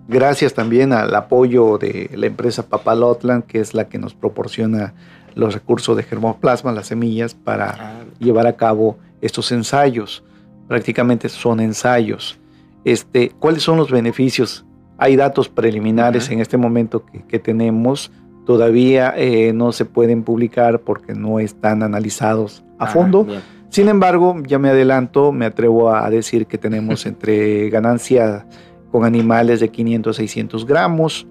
gracias 0.09 0.55
también 0.55 0.93
al 0.93 1.15
apoyo 1.15 1.79
de 1.79 2.11
la 2.15 2.27
empresa 2.27 2.69
Papalotlan, 2.69 3.43
que 3.43 3.61
es 3.61 3.75
la 3.75 3.89
que 3.89 3.99
nos 3.99 4.15
proporciona 4.15 4.95
los 5.35 5.55
recursos 5.55 5.97
de 5.97 6.03
germoplasma, 6.03 6.73
las 6.73 6.89
semillas, 6.89 7.35
para 7.35 7.71
ah, 7.71 8.05
llevar 8.19 8.47
a 8.47 8.57
cabo 8.57 8.99
estos 9.21 9.53
ensayos 9.53 10.25
prácticamente 10.69 11.29
son 11.29 11.59
ensayos. 11.59 12.39
Este, 12.85 13.33
¿Cuáles 13.41 13.63
son 13.63 13.79
los 13.79 13.91
beneficios? 13.91 14.65
Hay 14.99 15.17
datos 15.17 15.49
preliminares 15.49 16.31
en 16.31 16.41
este 16.41 16.57
momento 16.57 17.05
que, 17.29 17.39
tenemos, 17.39 18.13
todavía 18.47 19.15
eh, 19.17 19.53
no 19.53 19.73
se 19.73 19.85
pueden 19.85 20.23
publicar 20.23 20.81
porque 20.81 21.15
no 21.15 21.41
están 21.41 21.83
analizados 21.83 22.63
a 22.79 22.85
ah, 22.85 22.87
fondo. 22.89 23.27
Sin 23.71 23.89
embargo, 23.89 24.37
ya 24.47 24.59
me 24.59 24.71
adelanto, 24.71 25.33
me 25.33 25.47
atrevo 25.47 25.91
a 25.91 26.09
decir 26.11 26.47
que 26.47 26.59
tenemos 26.59 27.07
entre 27.07 27.71
ganancia 27.71 28.47
con 28.91 29.05
animales 29.05 29.61
de 29.61 29.69
500 29.69 30.17
a 30.17 30.19
600 30.19 30.67
gramos, 30.67 31.27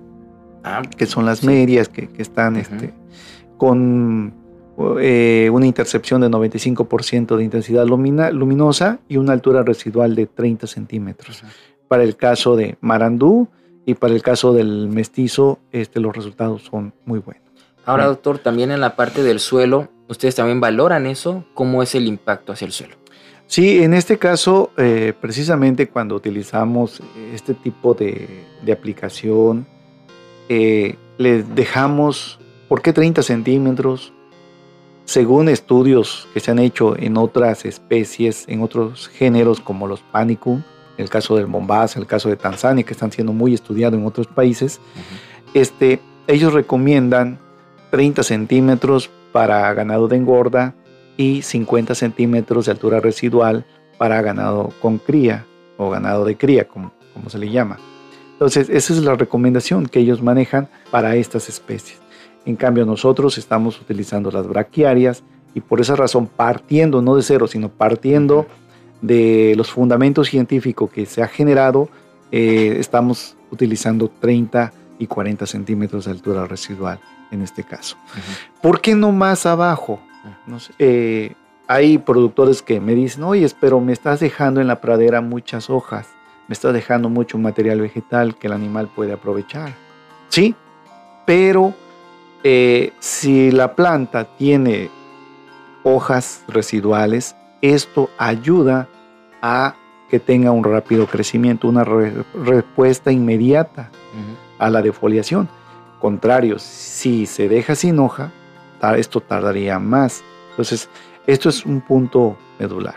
ah, 0.63 0.81
que 0.97 1.05
son 1.05 1.25
las 1.25 1.43
medias 1.43 1.89
que, 1.89 2.09
están 2.17 2.55
este, 2.55 2.93
con 3.57 4.33
eh, 4.99 5.49
una 5.51 5.65
intercepción 5.65 6.21
de 6.21 6.29
95% 6.29 7.35
de 7.35 7.43
intensidad 7.43 7.85
luminosa 7.85 8.99
y 9.07 9.17
una 9.17 9.33
altura 9.33 9.63
residual 9.63 10.15
de 10.15 10.27
30 10.27 10.67
centímetros. 10.67 11.43
Para 11.87 12.03
el 12.03 12.15
caso 12.15 12.55
de 12.55 12.77
Marandú 12.81 13.47
y 13.85 13.95
para 13.95 14.13
el 14.13 14.21
caso 14.21 14.53
del 14.53 14.89
mestizo, 14.89 15.59
este, 15.71 15.99
los 15.99 16.15
resultados 16.15 16.63
son 16.63 16.93
muy 17.05 17.19
buenos. 17.19 17.47
Ahora, 17.85 18.05
doctor, 18.05 18.37
también 18.37 18.69
en 18.69 18.81
la 18.81 18.97
parte 18.97 19.23
del 19.23 19.39
suelo, 19.39 19.87
¿ustedes 20.09 20.35
también 20.35 20.59
valoran 20.59 21.07
eso? 21.07 21.45
¿Cómo 21.53 21.81
es 21.81 21.95
el 21.95 22.05
impacto 22.05 22.51
hacia 22.51 22.65
el 22.65 22.73
suelo? 22.73 22.97
Sí, 23.47 23.81
en 23.81 23.93
este 23.93 24.17
caso, 24.17 24.71
eh, 24.77 25.13
precisamente 25.19 25.87
cuando 25.87 26.15
utilizamos 26.15 27.01
este 27.33 27.53
tipo 27.53 27.93
de, 27.93 28.45
aplicación, 28.71 29.65
eh, 30.49 30.95
les 31.17 31.55
dejamos, 31.55 32.39
¿por 32.67 32.81
qué 32.81 32.91
30 32.91 33.23
centímetros? 33.23 34.11
Según 35.05 35.47
estudios 35.47 36.27
que 36.33 36.41
se 36.41 36.51
han 36.51 36.59
hecho 36.59 36.97
en 36.97 37.15
otras 37.15 37.63
especies, 37.63 38.43
en 38.49 38.61
otros 38.61 39.07
géneros 39.07 39.61
como 39.61 39.87
los 39.87 40.01
panicum, 40.01 40.61
el 40.97 41.09
caso 41.09 41.37
del 41.37 41.47
Mombasa, 41.47 41.99
el 41.99 42.05
caso 42.05 42.27
de 42.27 42.35
Tanzania, 42.35 42.83
que 42.83 42.91
están 42.91 43.13
siendo 43.13 43.31
muy 43.31 43.53
estudiados 43.53 43.97
en 43.97 44.05
otros 44.05 44.27
países, 44.27 44.81
este, 45.53 46.01
ellos 46.27 46.53
recomiendan 46.53 47.39
30 47.91 48.23
centímetros 48.23 49.09
para 49.31 49.73
ganado 49.73 50.09
de 50.09 50.17
engorda 50.17 50.75
y 51.17 51.41
50 51.41 51.95
centímetros 51.95 52.65
de 52.65 52.71
altura 52.71 52.99
residual 52.99 53.65
para 53.97 54.21
ganado 54.21 54.71
con 54.81 54.99
cría 54.99 55.45
o 55.77 55.89
ganado 55.89 56.23
de 56.25 56.37
cría, 56.37 56.67
como, 56.67 56.91
como 57.13 57.29
se 57.29 57.39
le 57.39 57.49
llama. 57.49 57.77
Entonces, 58.33 58.69
esa 58.69 58.93
es 58.93 58.99
la 59.03 59.15
recomendación 59.15 59.87
que 59.87 59.99
ellos 59.99 60.21
manejan 60.21 60.69
para 60.91 61.15
estas 61.15 61.49
especies. 61.49 61.99
En 62.45 62.55
cambio, 62.55 62.85
nosotros 62.85 63.37
estamos 63.37 63.81
utilizando 63.81 64.31
las 64.31 64.47
braquiarias 64.47 65.23
y 65.55 65.61
por 65.61 65.81
esa 65.81 65.95
razón, 65.95 66.27
partiendo 66.27 67.01
no 67.01 67.15
de 67.15 67.23
cero, 67.23 67.47
sino 67.47 67.69
partiendo 67.69 68.45
de 69.01 69.53
los 69.57 69.71
fundamentos 69.71 70.29
científicos 70.29 70.91
que 70.91 71.05
se 71.05 71.23
ha 71.23 71.27
generado, 71.27 71.89
eh, 72.31 72.77
estamos 72.79 73.35
utilizando 73.51 74.09
30 74.19 74.71
y 74.99 75.07
40 75.07 75.45
centímetros 75.45 76.05
de 76.05 76.11
altura 76.11 76.45
residual 76.45 76.99
en 77.31 77.41
este 77.41 77.63
caso. 77.63 77.97
¿Por 78.61 78.81
qué 78.81 78.95
no 78.95 79.11
más 79.11 79.45
abajo? 79.45 79.99
Eh, 80.79 81.33
hay 81.67 81.97
productores 81.97 82.61
que 82.61 82.79
me 82.79 82.95
dicen, 82.95 83.23
oye, 83.23 83.47
pero 83.59 83.79
me 83.79 83.93
estás 83.93 84.19
dejando 84.19 84.61
en 84.61 84.67
la 84.67 84.81
pradera 84.81 85.21
muchas 85.21 85.69
hojas, 85.69 86.07
me 86.47 86.53
estás 86.53 86.73
dejando 86.73 87.09
mucho 87.09 87.37
material 87.37 87.81
vegetal 87.81 88.35
que 88.35 88.47
el 88.47 88.53
animal 88.53 88.89
puede 88.93 89.13
aprovechar. 89.13 89.73
Sí, 90.29 90.55
pero 91.25 91.73
eh, 92.43 92.93
si 92.99 93.51
la 93.51 93.75
planta 93.75 94.25
tiene 94.37 94.89
hojas 95.83 96.43
residuales, 96.47 97.35
esto 97.61 98.09
ayuda 98.17 98.87
a 99.41 99.75
que 100.09 100.19
tenga 100.19 100.51
un 100.51 100.63
rápido 100.63 101.05
crecimiento, 101.07 101.67
una 101.67 101.83
respuesta 101.83 103.11
inmediata 103.11 103.89
a 104.57 104.69
la 104.69 104.81
defoliación. 104.81 105.49
Contrario, 105.99 106.59
si 106.59 107.25
se 107.25 107.49
deja 107.49 107.75
sin 107.75 107.99
hoja, 107.99 108.31
esto 108.97 109.21
tardaría 109.21 109.79
más. 109.79 110.23
Entonces, 110.51 110.89
esto 111.25 111.49
es 111.49 111.65
un 111.65 111.81
punto 111.81 112.37
medular. 112.59 112.95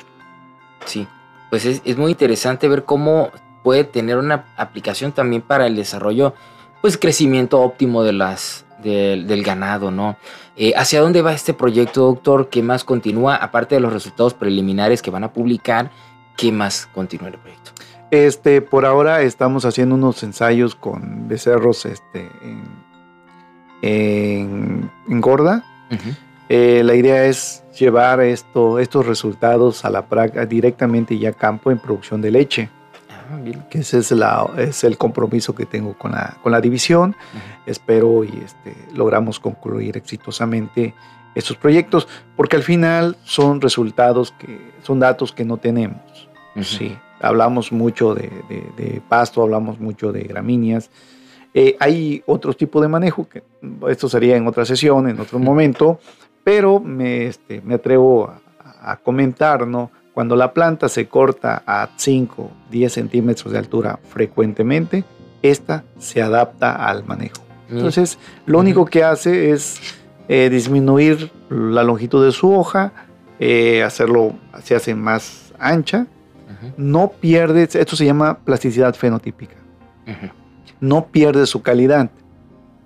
Sí, 0.85 1.07
pues 1.51 1.65
es, 1.65 1.83
es 1.85 1.97
muy 1.97 2.13
interesante 2.13 2.69
ver 2.69 2.85
cómo 2.85 3.31
puede 3.63 3.85
tener 3.85 4.17
una 4.17 4.47
aplicación 4.57 5.13
también 5.13 5.43
para 5.43 5.67
el 5.67 5.77
desarrollo, 5.77 6.35
pues 6.81 6.97
crecimiento 6.97 7.61
óptimo 7.61 8.03
de 8.03 8.13
las, 8.13 8.65
del, 8.83 9.43
ganado, 9.43 9.91
¿no? 9.91 10.17
Eh, 10.57 10.73
¿Hacia 10.77 11.01
dónde 11.01 11.23
va 11.23 11.33
este 11.33 11.55
proyecto, 11.55 12.03
doctor? 12.03 12.49
¿Qué 12.49 12.63
más 12.63 12.85
continúa? 12.85 13.37
Aparte 13.37 13.75
de 13.75 13.81
los 13.81 13.93
resultados 13.93 14.35
preliminares 14.35 15.03
que 15.03 15.11
van 15.11 15.25
a 15.25 15.33
publicar, 15.33 15.91
¿qué 16.37 16.53
más 16.53 16.89
continúa 16.93 17.29
el 17.29 17.39
proyecto? 17.39 17.73
Este, 18.11 18.61
por 18.61 18.87
ahora 18.87 19.23
estamos 19.23 19.65
haciendo 19.65 19.95
unos 19.95 20.23
ensayos 20.23 20.75
con 20.75 21.29
becerros 21.29 21.87
este, 21.87 22.29
en, 23.83 24.91
Gorda. 25.07 25.65
Eh, 26.49 26.83
la 26.85 26.95
idea 26.95 27.25
es 27.27 27.63
llevar 27.79 28.21
esto, 28.21 28.79
estos 28.79 29.07
resultados 29.07 29.85
a 29.85 29.91
la 29.91 30.07
práctica 30.07 30.47
directamente 30.47 31.17
ya 31.19 31.31
a 31.31 31.33
campo 31.33 31.71
en 31.71 31.79
producción 31.79 32.21
de 32.21 32.31
leche. 32.31 32.69
Ah, 33.09 33.39
que 33.71 33.79
ese 33.79 33.99
es, 33.99 34.11
la, 34.11 34.51
es 34.57 34.83
el 34.83 34.99
compromiso 34.99 35.55
que 35.55 35.67
tengo 35.67 35.97
con 35.97 36.13
la, 36.13 36.37
con 36.43 36.51
la 36.51 36.61
división. 36.61 37.15
Espero 37.67 38.25
y 38.25 38.43
este, 38.45 38.75
logramos 38.95 39.39
concluir 39.39 39.97
exitosamente 39.97 40.95
estos 41.35 41.57
proyectos, 41.57 42.09
porque 42.37 42.57
al 42.57 42.63
final 42.63 43.17
son 43.25 43.61
resultados 43.61 44.33
que 44.33 44.73
son 44.83 44.99
datos 44.99 45.33
que 45.33 45.45
no 45.45 45.57
tenemos. 45.57 46.29
Sí, 46.63 46.97
hablamos 47.21 47.73
mucho 47.73 48.15
de, 48.15 49.01
pasto, 49.09 49.43
hablamos 49.43 49.79
mucho 49.79 50.13
de 50.13 50.23
gramíneas. 50.23 50.91
Eh, 51.53 51.77
hay 51.81 52.23
otro 52.27 52.53
tipo 52.55 52.81
de 52.81 52.89
manejo, 52.89 53.29
que 53.29 53.43
esto 53.89 54.09
sería 54.09 54.37
en 54.37 54.47
otra 54.47 54.65
sesión, 54.65 55.09
en 55.09 55.19
otro 55.19 55.39
momento, 55.39 55.99
pero 56.45 56.81
me, 56.81 57.27
este, 57.27 57.61
me 57.63 57.75
atrevo 57.75 58.33
a, 58.83 58.97
comentar, 58.97 59.67
¿no? 59.67 59.91
Cuando 60.15 60.37
la 60.37 60.53
planta 60.53 60.89
se 60.89 61.09
corta 61.09 61.63
a 61.67 61.91
5, 61.97 62.51
10 62.71 62.93
centímetros 62.93 63.53
de 63.53 63.59
altura 63.59 63.99
frecuentemente, 64.09 65.05
esta 65.43 65.85
se 65.99 66.23
adapta 66.23 66.73
al 66.87 67.05
manejo. 67.05 67.43
Entonces, 67.69 68.19
lo 68.47 68.59
único 68.59 68.85
que 68.85 69.05
hace 69.05 69.51
es 69.51 69.81
eh, 70.29 70.51
disminuir 70.51 71.31
la 71.49 71.85
longitud 71.85 72.25
de 72.25 72.33
su 72.33 72.53
hoja, 72.53 72.93
eh, 73.39 73.83
hacerlo, 73.83 74.35
se 74.63 74.75
hace 74.75 74.95
más 74.95 75.53
ancha, 75.59 76.07
no 76.77 77.09
pierde, 77.09 77.63
esto 77.63 77.97
se 77.97 78.05
llama 78.05 78.39
plasticidad 78.39 78.95
fenotípica, 78.95 79.57
no 80.81 81.07
pierde 81.07 81.47
su 81.47 81.63
calidad, 81.63 82.11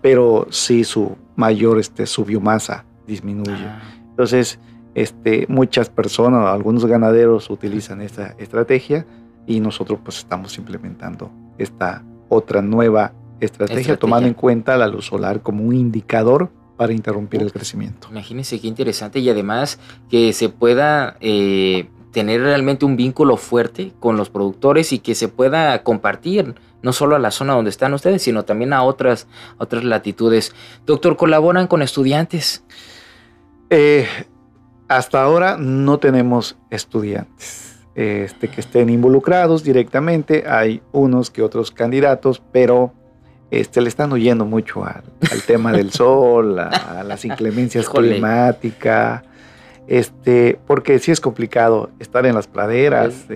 pero 0.02 0.46
sí 0.50 0.84
su 0.84 1.16
mayor, 1.36 1.78
este, 1.78 2.06
su 2.06 2.24
biomasa 2.24 2.84
disminuye. 3.06 3.64
Ah. 3.66 3.82
Entonces, 4.10 4.58
este, 4.94 5.46
muchas 5.48 5.88
personas, 5.88 6.46
algunos 6.46 6.86
ganaderos 6.86 7.50
utilizan 7.50 8.00
esta 8.00 8.34
estrategia 8.38 9.06
y 9.46 9.60
nosotros 9.60 9.98
pues 10.04 10.18
estamos 10.18 10.56
implementando 10.56 11.30
esta 11.58 12.02
otra 12.28 12.62
nueva 12.62 13.12
estrategia, 13.40 13.96
tomando 13.96 14.28
en 14.28 14.34
cuenta 14.34 14.76
la 14.76 14.86
luz 14.86 15.06
solar 15.06 15.42
como 15.42 15.64
un 15.64 15.74
indicador 15.74 16.50
para 16.76 16.92
interrumpir 16.92 17.42
el 17.42 17.52
crecimiento. 17.52 18.08
Imagínense 18.10 18.60
qué 18.60 18.66
interesante 18.66 19.20
y 19.20 19.28
además 19.28 19.78
que 20.08 20.32
se 20.32 20.48
pueda 20.48 21.16
eh, 21.20 21.88
tener 22.14 22.40
realmente 22.40 22.86
un 22.86 22.96
vínculo 22.96 23.36
fuerte 23.36 23.92
con 23.98 24.16
los 24.16 24.30
productores 24.30 24.92
y 24.92 25.00
que 25.00 25.16
se 25.16 25.26
pueda 25.28 25.82
compartir 25.82 26.54
no 26.80 26.92
solo 26.92 27.16
a 27.16 27.18
la 27.18 27.32
zona 27.32 27.54
donde 27.54 27.70
están 27.70 27.92
ustedes, 27.92 28.22
sino 28.22 28.44
también 28.44 28.72
a 28.72 28.82
otras, 28.84 29.26
otras 29.58 29.84
latitudes. 29.84 30.54
Doctor, 30.86 31.16
¿colaboran 31.16 31.66
con 31.66 31.82
estudiantes? 31.82 32.62
Eh, 33.68 34.06
hasta 34.86 35.22
ahora 35.22 35.56
no 35.58 35.98
tenemos 35.98 36.56
estudiantes 36.70 37.74
este, 37.96 38.48
que 38.48 38.60
estén 38.60 38.90
involucrados 38.90 39.64
directamente. 39.64 40.44
Hay 40.46 40.82
unos 40.92 41.30
que 41.30 41.42
otros 41.42 41.72
candidatos, 41.72 42.40
pero 42.52 42.92
este, 43.50 43.80
le 43.80 43.88
están 43.88 44.12
huyendo 44.12 44.44
mucho 44.44 44.84
al, 44.84 45.02
tema 45.46 45.72
del 45.72 45.90
sol, 45.92 46.60
a, 46.60 47.02
las 47.02 47.24
inclemencias 47.24 47.88
climáticas. 47.88 49.22
Este, 49.86 50.58
porque 50.66 50.98
sí 50.98 51.10
es 51.10 51.20
complicado 51.20 51.90
estar 51.98 52.24
en 52.24 52.34
las 52.34 52.46
praderas, 52.46 53.26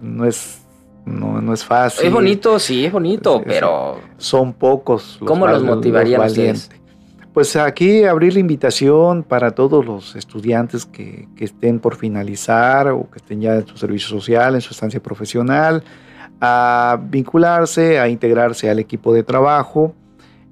no 0.00 0.24
es 0.24 0.64
no, 1.06 1.52
es 1.52 1.64
fácil. 1.64 2.06
Es 2.06 2.12
bonito, 2.12 2.58
sí, 2.58 2.86
es 2.86 2.92
bonito, 2.92 3.42
pero 3.44 4.00
son 4.16 4.54
pocos. 4.54 5.18
Los 5.20 5.28
¿Cómo 5.28 5.46
los 5.46 5.62
motivarían 5.62 6.22
los 6.22 6.70
Pues 7.32 7.56
aquí 7.56 8.04
abrir 8.04 8.32
la 8.32 8.40
invitación 8.40 9.22
para 9.22 9.50
todos 9.50 9.84
los 9.84 10.16
estudiantes 10.16 10.86
que, 10.86 11.28
que, 11.36 11.44
estén 11.44 11.78
por 11.78 11.96
finalizar 11.96 12.88
o 12.88 13.10
que 13.10 13.18
estén 13.18 13.42
ya 13.42 13.56
en 13.56 13.66
su 13.66 13.76
servicio 13.76 14.08
social, 14.08 14.54
en 14.54 14.62
su 14.62 14.72
estancia 14.72 15.02
profesional, 15.02 15.84
a 16.40 16.98
vincularse, 17.02 17.98
a 17.98 18.08
integrarse 18.08 18.70
al 18.70 18.78
equipo 18.78 19.12
de 19.12 19.22
trabajo, 19.24 19.94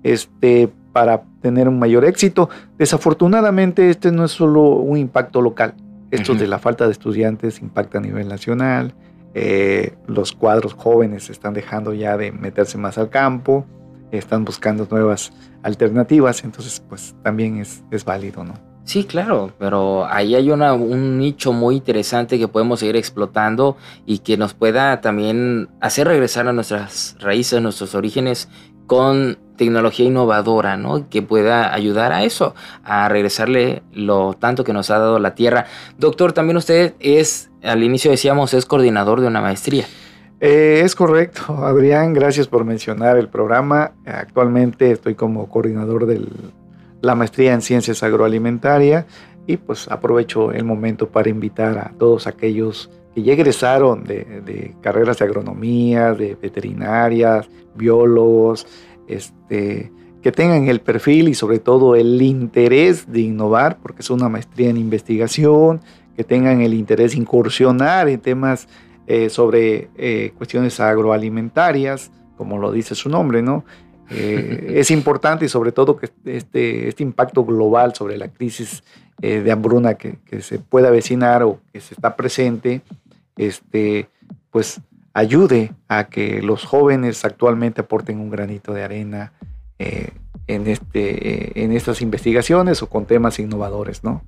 este, 0.03 0.71
para 0.93 1.23
tener 1.41 1.69
un 1.69 1.79
mayor 1.79 2.05
éxito. 2.05 2.49
Desafortunadamente, 2.79 3.91
este 3.91 4.13
no 4.13 4.25
es 4.25 4.33
solo 4.33 4.63
un 4.63 4.99
impacto 4.99 5.41
local. 5.41 5.75
Esto 6.11 6.35
de 6.35 6.47
la 6.47 6.59
falta 6.59 6.85
de 6.85 6.93
estudiantes 6.93 7.63
impacta 7.63 7.99
a 7.99 8.01
nivel 8.03 8.29
nacional. 8.29 8.95
Eh, 9.35 9.95
los 10.07 10.33
cuadros 10.33 10.75
jóvenes 10.75 11.31
están 11.31 11.55
dejando 11.55 11.95
ya 11.95 12.19
de 12.19 12.33
meterse 12.33 12.77
más 12.77 12.99
al 12.99 13.09
campo, 13.09 13.65
están 14.11 14.45
buscando 14.45 14.87
nuevas 14.91 15.33
alternativas, 15.63 16.45
entonces 16.45 16.83
pues 16.87 17.15
también 17.23 17.57
es, 17.57 17.83
es 17.91 18.05
válido, 18.05 18.45
¿no? 18.45 18.73
Sí, 18.85 19.05
claro, 19.05 19.53
pero 19.59 20.07
ahí 20.07 20.35
hay 20.35 20.51
una, 20.51 20.75
un 20.75 21.17
nicho 21.17 21.53
muy 21.53 21.77
interesante 21.77 22.37
que 22.37 22.49
podemos 22.49 22.81
seguir 22.81 22.97
explotando 22.97 23.77
y 24.07 24.19
que 24.19 24.37
nos 24.37 24.55
pueda 24.55 25.01
también 25.01 25.69
hacer 25.81 26.09
regresar 26.09 26.49
a 26.49 26.53
nuestras 26.53 27.17
raíces, 27.21 27.59
a 27.59 27.61
nuestros 27.61 27.95
orígenes 27.95 28.49
con 28.93 29.39
tecnología 29.57 30.05
innovadora, 30.05 30.77
¿no? 30.77 31.09
Que 31.09 31.23
pueda 31.23 31.73
ayudar 31.73 32.13
a 32.13 32.25
eso, 32.25 32.55
a 32.85 33.09
regresarle 33.09 33.83
lo 33.91 34.35
tanto 34.35 34.65
que 34.65 34.75
nos 34.75 34.91
ha 34.91 34.99
dado 34.99 35.19
la 35.19 35.35
Tierra. 35.35 35.65
Doctor, 35.97 36.35
también 36.35 36.59
usted 36.59 36.93
es, 37.01 37.51
al 37.63 37.83
inicio 37.85 38.11
decíamos, 38.11 38.53
es 38.53 38.67
coordinador 38.67 39.23
de 39.23 39.29
una 39.29 39.41
maestría. 39.41 39.87
Eh, 40.41 40.83
es 40.85 40.95
correcto, 40.95 41.65
Adrián, 41.65 42.13
gracias 42.13 42.49
por 42.49 42.67
mencionar 42.67 43.17
el 43.17 43.31
programa. 43.31 43.93
Actualmente 44.05 44.91
estoy 44.91 45.15
como 45.15 45.49
coordinador 45.49 46.05
de 46.05 46.27
la 47.01 47.15
maestría 47.15 47.55
en 47.55 47.63
ciencias 47.63 48.03
agroalimentarias 48.03 49.07
y 49.47 49.57
pues 49.57 49.89
aprovecho 49.89 50.53
el 50.53 50.65
momento 50.65 51.09
para 51.09 51.31
invitar 51.31 51.79
a 51.79 51.93
todos 51.99 52.27
aquellos 52.27 52.91
que 53.14 53.22
ya 53.22 53.33
egresaron 53.33 54.05
de, 54.05 54.75
carreras 54.81 55.18
de 55.18 55.25
agronomía, 55.25 56.14
de 56.14 56.35
veterinarias, 56.35 57.48
biólogos, 57.75 58.66
este, 59.07 59.92
que 60.22 60.33
tengan 60.33 60.68
el 60.68 60.81
perfil 60.81 61.29
y 61.29 61.35
sobre 61.35 61.59
todo 61.59 61.94
el 61.96 62.22
interés 62.22 63.11
de 63.11 63.20
innovar, 63.20 63.79
porque 63.83 64.03
es 64.03 64.11
una 64.11 64.29
maestría 64.29 64.70
en 64.70 64.77
investigación, 64.77 65.81
que 66.16 66.25
tengan 66.25 66.61
el 66.61 66.75
interés 66.75 67.12
de 67.12 67.18
incursionar 67.18 68.09
en 68.09 68.20
temas 68.20 68.68
eh, 69.07 69.29
sobre 69.31 69.90
eh, 69.96 70.33
cuestiones 70.38 70.79
agroalimentarias, 70.79 72.11
como 72.37 72.59
lo 72.59 72.70
dice 72.70 72.94
su 72.94 73.09
nombre, 73.09 73.42
¿no? 73.42 73.64
Eh, 74.11 74.75
es 74.77 74.90
importante 74.90 75.46
y 75.46 75.48
sobre 75.48 75.72
todo 75.72 75.96
que 75.96 76.09
este, 76.25 76.88
este 76.88 77.03
impacto 77.03 77.44
global 77.44 77.94
sobre 77.94 78.16
la 78.16 78.29
crisis 78.29 78.83
de 79.18 79.53
hambruna 79.53 79.94
que, 79.94 80.18
se 80.40 80.59
pueda 80.59 80.88
avecinar 80.88 81.44
o 81.44 81.61
que 81.72 81.81
se 81.81 81.94
está 81.94 82.16
presente, 82.16 82.83
este, 83.37 84.09
pues 84.51 84.81
ayude 85.14 85.73
a 85.88 86.05
que 86.05 86.42
los 86.42 86.64
jóvenes 86.64 87.25
actualmente 87.25 87.83
aporten 87.83 88.18
un 88.18 88.31
granito 88.31 88.73
de 88.73 88.83
arena 88.83 89.33
eh, 89.79 90.11
en, 90.47 90.66
este, 90.66 91.29
eh, 91.29 91.64
en 91.64 91.73
estas 91.73 92.03
investigaciones 92.03 92.83
o 92.83 92.88
con 92.88 93.07
temas 93.07 93.38
innovadores, 93.38 94.05
¿no? 94.05 94.23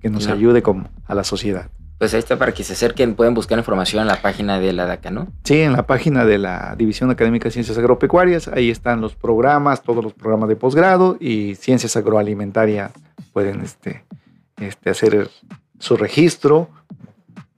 Que 0.00 0.10
nos 0.10 0.28
ayude 0.28 0.62
a 1.06 1.14
la 1.14 1.24
sociedad. 1.24 1.70
Pues 1.98 2.14
ahí 2.14 2.20
está 2.20 2.38
para 2.38 2.52
que 2.52 2.62
se 2.62 2.74
acerquen, 2.74 3.16
pueden 3.16 3.34
buscar 3.34 3.58
información 3.58 4.02
en 4.02 4.06
la 4.06 4.22
página 4.22 4.60
de 4.60 4.72
la 4.72 4.86
DACA, 4.86 5.10
¿no? 5.10 5.26
Sí, 5.42 5.60
en 5.60 5.72
la 5.72 5.84
página 5.84 6.24
de 6.24 6.38
la 6.38 6.76
División 6.78 7.10
Académica 7.10 7.46
de 7.46 7.50
Ciencias 7.50 7.76
Agropecuarias, 7.76 8.46
ahí 8.46 8.70
están 8.70 9.00
los 9.00 9.16
programas, 9.16 9.82
todos 9.82 10.04
los 10.04 10.12
programas 10.12 10.48
de 10.48 10.54
posgrado 10.54 11.16
y 11.18 11.56
Ciencias 11.56 11.96
Agroalimentarias 11.96 12.92
pueden 13.32 13.62
este, 13.62 14.04
este, 14.60 14.90
hacer 14.90 15.28
su 15.80 15.96
registro 15.96 16.70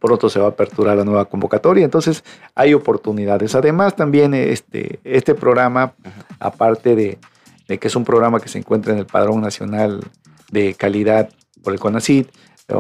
pronto 0.01 0.29
se 0.29 0.41
va 0.41 0.47
a 0.47 0.51
aperturar 0.51 0.97
la 0.97 1.05
nueva 1.05 1.27
convocatoria, 1.27 1.85
entonces 1.85 2.25
hay 2.55 2.75
oportunidades. 2.75 3.55
Además, 3.55 3.95
también 3.95 4.35
este, 4.35 4.99
este 5.05 5.35
programa, 5.35 5.93
aparte 6.39 6.97
de, 6.97 7.19
que 7.79 7.87
es 7.87 7.95
un 7.95 8.05
programa 8.05 8.41
que 8.41 8.49
se 8.49 8.59
encuentra 8.59 8.93
en 8.93 8.99
el 8.99 9.07
Padrón 9.07 9.41
Nacional 9.41 10.01
de 10.51 10.75
Calidad 10.75 11.29
por 11.63 11.73
el 11.73 11.79
CONACYT, 11.79 12.29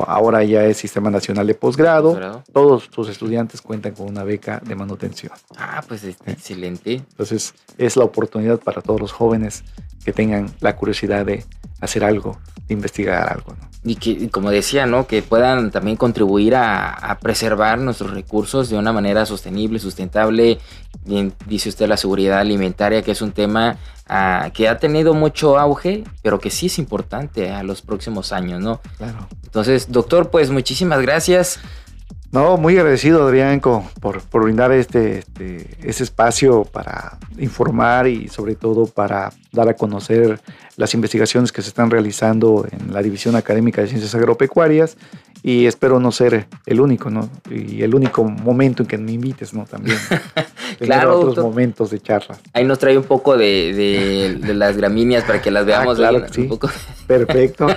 ahora 0.06 0.42
ya 0.44 0.64
es 0.64 0.78
Sistema 0.78 1.10
Nacional 1.10 1.46
de 1.46 1.54
Posgrado, 1.54 2.42
todos 2.52 2.88
sus 2.92 3.08
estudiantes 3.08 3.60
cuentan 3.60 3.92
con 3.92 4.08
una 4.08 4.24
beca 4.24 4.60
de 4.64 4.74
manutención. 4.74 5.32
Ah, 5.56 5.82
pues 5.86 6.04
excelente. 6.04 6.94
Entonces, 6.94 7.54
es 7.76 7.96
la 7.96 8.04
oportunidad 8.04 8.60
para 8.60 8.82
todos 8.82 9.00
los 9.00 9.12
jóvenes 9.12 9.64
que 10.04 10.12
tengan 10.12 10.50
la 10.60 10.76
curiosidad 10.76 11.26
de 11.26 11.44
hacer 11.80 12.04
algo, 12.04 12.38
de 12.66 12.74
investigar 12.74 13.30
algo. 13.32 13.54
¿no? 13.60 13.70
y 13.82 13.96
que, 13.96 14.28
como 14.30 14.50
decía, 14.50 14.86
¿no? 14.86 15.06
Que 15.06 15.22
puedan 15.22 15.70
también 15.70 15.96
contribuir 15.96 16.54
a, 16.54 17.18
preservar 17.22 17.78
nuestros 17.78 18.12
recursos 18.12 18.68
de 18.68 18.76
una 18.76 18.92
manera 18.92 19.24
sostenible, 19.24 19.78
sustentable. 19.78 20.58
Bien, 21.04 21.32
dice 21.46 21.70
usted 21.70 21.88
la 21.88 21.96
seguridad 21.96 22.40
alimentaria, 22.40 23.02
que 23.02 23.12
es 23.12 23.22
un 23.22 23.32
tema 23.32 23.78
ah, 24.06 24.50
que 24.52 24.68
ha 24.68 24.78
tenido 24.78 25.14
mucho 25.14 25.58
auge, 25.58 26.04
pero 26.22 26.38
que 26.40 26.50
sí 26.50 26.66
es 26.66 26.78
importante 26.78 27.50
a 27.50 27.62
los 27.62 27.80
próximos 27.80 28.32
años, 28.32 28.60
¿no? 28.60 28.80
Claro. 28.98 29.28
Entonces, 29.44 29.90
doctor, 29.90 30.30
pues 30.30 30.50
muchísimas 30.50 31.00
gracias. 31.00 31.58
No, 32.32 32.56
muy 32.56 32.78
agradecido, 32.78 33.26
Adrián, 33.26 33.60
por, 33.60 34.22
por 34.22 34.44
brindar 34.44 34.70
este, 34.70 35.18
este, 35.18 35.66
este, 35.82 36.04
espacio 36.04 36.62
para 36.62 37.18
informar 37.38 38.06
y 38.06 38.28
sobre 38.28 38.54
todo 38.54 38.86
para 38.86 39.32
dar 39.50 39.68
a 39.68 39.74
conocer 39.74 40.40
las 40.76 40.94
investigaciones 40.94 41.50
que 41.50 41.60
se 41.60 41.70
están 41.70 41.90
realizando 41.90 42.64
en 42.70 42.92
la 42.92 43.02
División 43.02 43.34
Académica 43.34 43.82
de 43.82 43.88
Ciencias 43.88 44.14
Agropecuarias 44.14 44.96
y 45.42 45.66
espero 45.66 46.00
no 46.00 46.12
ser 46.12 46.46
el 46.66 46.80
único, 46.80 47.10
¿no? 47.10 47.28
Y 47.50 47.82
el 47.82 47.94
único 47.94 48.24
momento 48.24 48.82
en 48.82 48.88
que 48.88 48.98
me 48.98 49.12
invites, 49.12 49.54
¿no? 49.54 49.64
También. 49.64 49.96
claro. 50.78 51.20
otros 51.20 51.44
momentos 51.44 51.90
de 51.90 52.00
charla. 52.00 52.38
Ahí 52.52 52.64
nos 52.64 52.78
trae 52.78 52.96
un 52.98 53.04
poco 53.04 53.36
de, 53.36 54.38
las 54.54 54.76
gramíneas 54.76 55.24
para 55.24 55.40
que 55.40 55.50
las 55.50 55.62
ah, 55.62 55.66
veamos. 55.66 55.96
claro 55.96 56.26
sí. 56.30 56.48
Perfecto. 57.06 57.68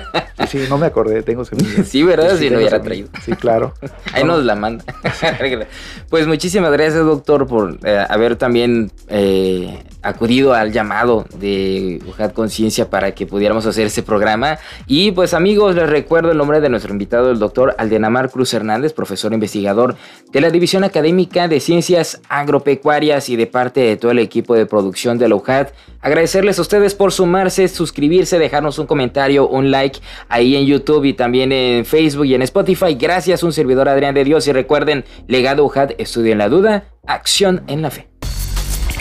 Sí, 0.48 0.66
no 0.70 0.78
me 0.78 0.88
acordé, 0.88 1.24
tengo 1.24 1.46
semillas. 1.46 1.88
Sí, 1.88 2.04
¿verdad? 2.04 2.32
Sí, 2.32 2.46
si 2.46 2.50
no 2.50 2.58
hubiera 2.58 2.82
traído. 2.82 3.10
Sí, 3.24 3.32
claro. 3.34 3.74
Ahí 4.14 4.24
nos 4.24 4.44
la 4.44 4.56
manda. 4.56 4.84
pues 6.10 6.28
muchísimas 6.28 6.72
gracias, 6.72 7.06
doctor, 7.06 7.48
por 7.48 7.80
eh, 7.84 8.06
haber 8.10 8.36
también 8.36 8.92
eh, 9.08 9.84
acudido 10.02 10.54
al 10.54 10.72
llamado 10.72 11.26
de 11.40 12.02
UJAT 12.08 12.34
Conciencia 12.34 12.90
para 12.90 13.14
que 13.16 13.26
pudiéramos 13.26 13.66
hacer 13.66 13.88
este 13.88 14.04
programa. 14.04 14.60
Y 14.86 15.12
pues 15.12 15.34
amigos, 15.34 15.76
les 15.76 15.90
recuerdo 15.90 16.32
el 16.32 16.38
nombre 16.38 16.62
de 16.62 16.70
nuestro 16.70 16.92
invitado, 16.92 17.32
el 17.32 17.40
doctor 17.40 17.53
Aldenamar 17.78 18.30
Cruz 18.30 18.54
Hernández, 18.54 18.94
profesor 18.94 19.34
investigador 19.34 19.96
de 20.32 20.42
la 20.42 20.50
División 20.50 20.84
Académica 20.84 21.48
de 21.48 21.60
Ciencias 21.60 22.22
Agropecuarias 22.30 23.30
y 23.30 23.36
de 23.36 23.48
parte 23.48 23.82
de 23.82 23.98
todo 23.98 24.12
el 24.12 24.20
equipo 24.20 24.56
de 24.56 24.66
producción 24.66 25.18
de 25.18 25.30
la 25.30 25.36
UJAT. 25.36 25.74
Agradecerles 26.02 26.60
a 26.60 26.62
ustedes 26.62 26.96
por 26.96 27.12
sumarse, 27.12 27.68
suscribirse, 27.68 28.40
dejarnos 28.40 28.80
un 28.80 28.88
comentario, 28.88 29.48
un 29.48 29.72
like 29.72 30.00
ahí 30.30 30.56
en 30.56 30.66
YouTube 30.66 31.06
y 31.06 31.14
también 31.14 31.52
en 31.52 31.86
Facebook 31.86 32.26
y 32.26 32.36
en 32.36 32.42
Spotify. 32.42 32.96
Gracias, 32.96 33.44
un 33.44 33.54
servidor 33.54 33.88
Adrián 33.88 34.16
de 34.16 34.24
Dios 34.24 34.48
y 34.48 34.52
recuerden, 34.52 35.06
legado 35.28 35.64
UJAT, 35.66 35.94
estudio 36.00 36.32
en 36.32 36.40
la 36.40 36.50
duda, 36.50 36.86
acción 37.06 37.64
en 37.68 37.82
la 37.82 37.92
fe. 37.92 38.13